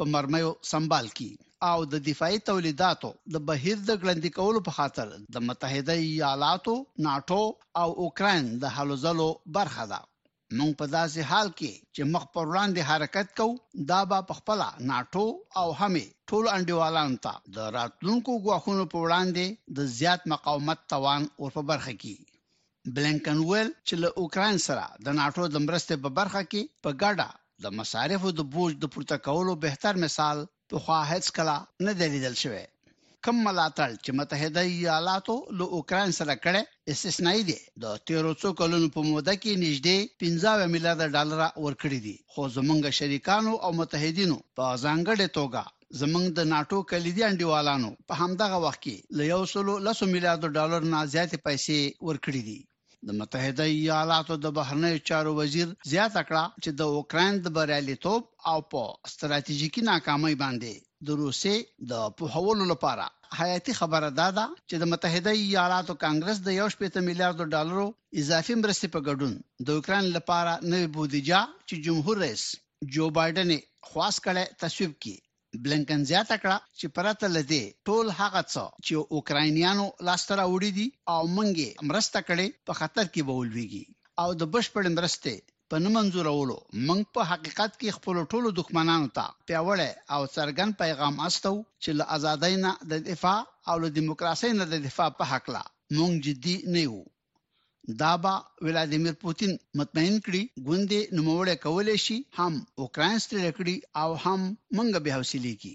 په 0.00 0.04
مرمیو 0.12 0.50
سنبال 0.70 1.08
کی 1.18 1.30
او 1.70 1.78
د 1.92 1.94
دفاعي 2.08 2.38
تولیداتو 2.48 3.08
د 3.34 3.40
بهیر 3.48 3.80
د 3.88 3.90
ګلندې 4.02 4.30
کولو 4.38 4.60
په 4.68 4.72
خاطر 4.76 5.08
د 5.34 5.44
متحده 5.48 5.96
ایالاتو 6.06 6.74
ناتو 7.06 7.42
او 7.82 7.88
اوکرين 8.04 8.46
د 8.62 8.72
حلزلو 8.76 9.28
برخه 9.56 9.84
ده 9.92 10.00
موږ 10.58 10.72
په 10.80 10.86
داسې 10.96 11.20
حال 11.30 11.48
کې 11.58 11.72
چې 11.94 12.02
مخ 12.12 12.24
پر 12.34 12.44
وړاندې 12.50 12.88
حرکت 12.90 13.28
کوو 13.38 13.60
دا 13.90 14.00
به 14.10 14.26
په 14.30 14.34
خپل 14.40 14.64
ناتو 14.92 15.26
او 15.60 15.66
همي 15.80 16.06
ټول 16.30 16.44
انډیوالانو 16.56 17.22
ته 17.26 17.32
د 17.56 17.70
راتلونکو 17.78 18.36
غواخونو 18.44 18.84
په 18.92 18.96
وړاندې 19.04 19.46
د 19.78 19.88
زیات 19.98 20.28
مقاومت 20.34 20.84
توان 20.94 21.28
ورپه 21.44 21.66
برخه 21.72 21.94
کی 22.02 22.14
بلنکن 22.94 23.40
ویل 23.50 23.70
چې 23.70 23.94
له 24.04 24.08
اوکرين 24.22 24.60
سره 24.68 24.84
د 25.06 25.18
ناتو 25.20 25.42
د 25.54 25.56
مرستې 25.68 25.94
په 26.04 26.10
برخه 26.20 26.42
کې 26.50 26.62
په 26.84 26.90
ګډه 27.04 27.28
د 27.64 27.66
مصارفو 27.78 28.28
د 28.38 28.40
بوج 28.52 28.72
د 28.82 28.84
پورته 28.92 29.16
کولو 29.26 29.52
بهتر 29.64 29.94
مثال 30.04 30.36
په 30.70 30.76
خوا 30.82 31.00
هیڅ 31.12 31.24
کلا 31.36 31.56
نه 31.86 31.92
دی 31.98 32.06
لیدل 32.14 32.36
شوی 32.44 32.64
کم 33.26 33.36
ملاتړ 33.46 33.90
چې 34.04 34.10
متحده 34.20 34.62
ایالاتو 34.74 35.34
له 35.58 35.64
اوکران 35.76 36.10
سره 36.20 36.34
کړه 36.44 36.62
استثنایی 36.94 37.42
دي 37.50 37.56
د 37.84 38.00
تیرو 38.10 38.32
څو 38.40 38.48
کلونو 38.60 38.88
په 38.96 39.00
موده 39.10 39.34
کې 39.42 39.52
نږدې 39.64 39.98
15 40.22 40.72
میلیارډ 40.74 41.10
ډالر 41.16 41.38
ورکړي 41.66 41.98
دي 42.06 42.16
خو 42.32 42.42
زمونږ 42.56 42.82
شریکانو 42.98 43.52
او 43.64 43.70
متحدینو 43.80 44.36
په 44.58 44.66
ځانګړې 44.84 45.26
توګه 45.36 45.62
زمنګ 46.00 46.26
د 46.38 46.50
ناتو 46.54 46.78
کلیدي 46.90 47.22
انډیوالانو 47.30 47.90
په 48.08 48.12
همدغه 48.20 48.56
وخت 48.66 48.80
کې 48.88 48.96
ل 49.18 49.86
100 49.86 50.10
میلیارډ 50.14 50.50
ډالر 50.58 50.80
نه 50.92 51.00
زیاتې 51.14 51.36
پیسې 51.46 51.78
ورکړي 52.10 52.40
دي 52.48 52.60
د 53.08 53.10
متحده 53.20 53.64
ایالاتو 53.76 54.34
د 54.42 54.50
بهرنیو 54.56 55.00
چارو 55.08 55.30
وزیر 55.38 55.68
زیات 55.92 56.14
کړه 56.28 56.42
چې 56.62 56.70
د 56.80 56.90
اوکران 56.98 57.32
د 57.40 57.46
بریالیتوب 57.56 58.22
او 58.50 58.58
په 58.72 58.82
ستراتیژیکی 59.12 59.82
ناکامۍ 59.88 60.34
باندې 60.42 60.72
د 61.06 61.18
روسي 61.22 61.56
د 61.92 62.04
پوهولو 62.18 62.64
لپاره 62.72 63.06
حیاتي 63.38 63.72
خبره 63.80 64.10
ده 64.20 64.28
دا 64.38 64.46
چې 64.68 64.74
د 64.78 64.84
متحده 64.92 65.32
ایالاتو 65.48 65.92
کانګرس 66.04 66.38
د 66.42 66.48
یو 66.60 66.68
شپږ 66.74 66.92
میلیارډ 67.08 67.40
ډالرو 67.54 67.86
اضافي 68.22 68.54
مرستې 68.62 68.88
په 68.94 69.00
ګډون 69.08 69.32
د 69.66 69.68
اوکران 69.78 70.04
لپاره 70.18 70.52
نوې 70.70 70.88
بودیجه 70.96 71.40
چې 71.68 71.74
جمهور 71.86 72.16
رئیس 72.24 72.44
جو 72.94 73.10
بایدن 73.18 73.50
خواس 73.88 74.16
کړه 74.26 74.44
تصویب 74.62 74.92
کړي 75.02 75.16
بلنکن 75.64 76.02
زیاته 76.10 76.36
کړه 76.42 76.56
چې 76.78 76.86
پرته 76.98 77.26
لدی 77.36 77.62
ټول 77.88 78.06
هغه 78.20 78.42
څه 78.52 78.64
چې 78.86 78.92
اوکراینیانو 79.18 79.86
لاسته 80.08 80.32
راوړي 80.40 80.70
دي 80.78 80.86
او 81.14 81.20
منګي 81.36 81.70
مرسته 81.90 82.18
کړي 82.28 82.46
په 82.68 82.72
خطر 82.80 83.04
کې 83.12 83.22
به 83.26 83.34
ولويږي 83.38 83.84
او 84.22 84.28
د 84.40 84.50
بشپړ 84.54 84.84
مرسته 84.98 85.32
په 85.70 85.76
نه 85.84 85.88
منزورولو 85.96 86.56
منګ 86.88 87.02
په 87.16 87.22
حقیقت 87.30 87.72
کې 87.80 87.96
خپل 87.98 88.16
ټولو 88.32 88.48
دښمنانو 88.60 89.08
ته 89.16 89.24
پیوړې 89.48 89.90
او 90.14 90.20
سرګن 90.34 90.70
پیغام 90.82 91.14
استو 91.28 91.54
چې 91.82 91.90
له 91.98 92.04
ازادۍ 92.16 92.54
نه 92.64 92.72
د 92.90 93.04
دفاع 93.12 93.40
او 93.70 93.74
له 93.84 93.88
دیموکراسۍ 93.98 94.50
نه 94.60 94.64
د 94.72 94.84
دفاع 94.88 95.10
په 95.20 95.24
حق 95.32 95.46
لا 95.54 95.64
مونږ 95.96 96.12
جدي 96.26 96.56
نه 96.74 96.80
یو 96.88 96.96
دا 97.98 98.16
به 98.24 98.30
ولادیمیر 98.64 99.12
پوتین 99.22 99.52
مطمئن 99.78 100.14
کړي 100.26 100.42
ګوندې 100.66 101.00
نوموړې 101.16 101.56
کولې 101.64 101.96
شي 102.04 102.16
هم 102.38 102.54
اوکرين 102.84 103.16
ستر 103.24 103.46
کړي 103.56 103.76
او 104.02 104.08
هم 104.24 104.40
منګ 104.76 104.92
به 105.06 105.10
حوصله 105.20 105.52
کی 105.62 105.74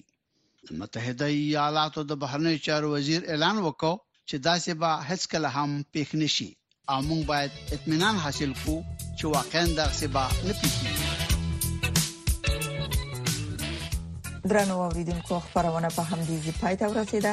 متحده 0.84 1.28
ایالاتو 1.40 2.02
د 2.12 2.14
بهرنی 2.22 2.56
چارو 2.68 2.88
وزیر 2.94 3.20
اعلان 3.34 3.58
وکړ 3.66 3.94
چې 4.30 4.36
داسې 4.48 4.72
به 4.84 4.92
هیڅ 5.10 5.22
کله 5.34 5.50
هم 5.58 5.72
پېښ 5.98 6.10
نشي 6.22 6.50
او 6.94 6.98
موږ 7.10 7.22
باید 7.34 7.52
اطمینان 7.80 8.16
حاصل 8.28 8.52
کړو 8.62 8.78
چې 9.18 9.24
واقعا 9.36 9.64
داسې 9.82 10.06
به 10.16 10.24
نه 10.48 10.54
پېښیږي 10.64 11.08
درنو 14.50 14.76
اوریدونکو 14.86 15.34
خبرونه 15.48 15.90
په 16.00 16.04
هم 16.12 16.20
دي 16.32 16.38
پای 16.64 16.76
ته 16.84 16.90
ورسیده 16.96 17.32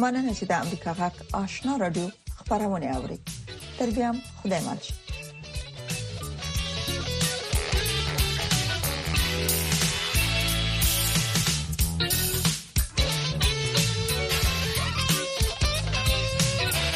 مننه 0.00 0.32
چې 0.38 0.44
د 0.52 0.54
امریکا 0.64 0.90
غک 1.04 1.16
آشنا 1.44 1.72
رادیو 1.86 2.06
خبرونه 2.38 2.86
اوري 2.98 3.18
تر 3.78 3.90
بیا 3.90 4.14
خدای 4.44 4.60
مات 4.64 4.82
شي 4.82 5.07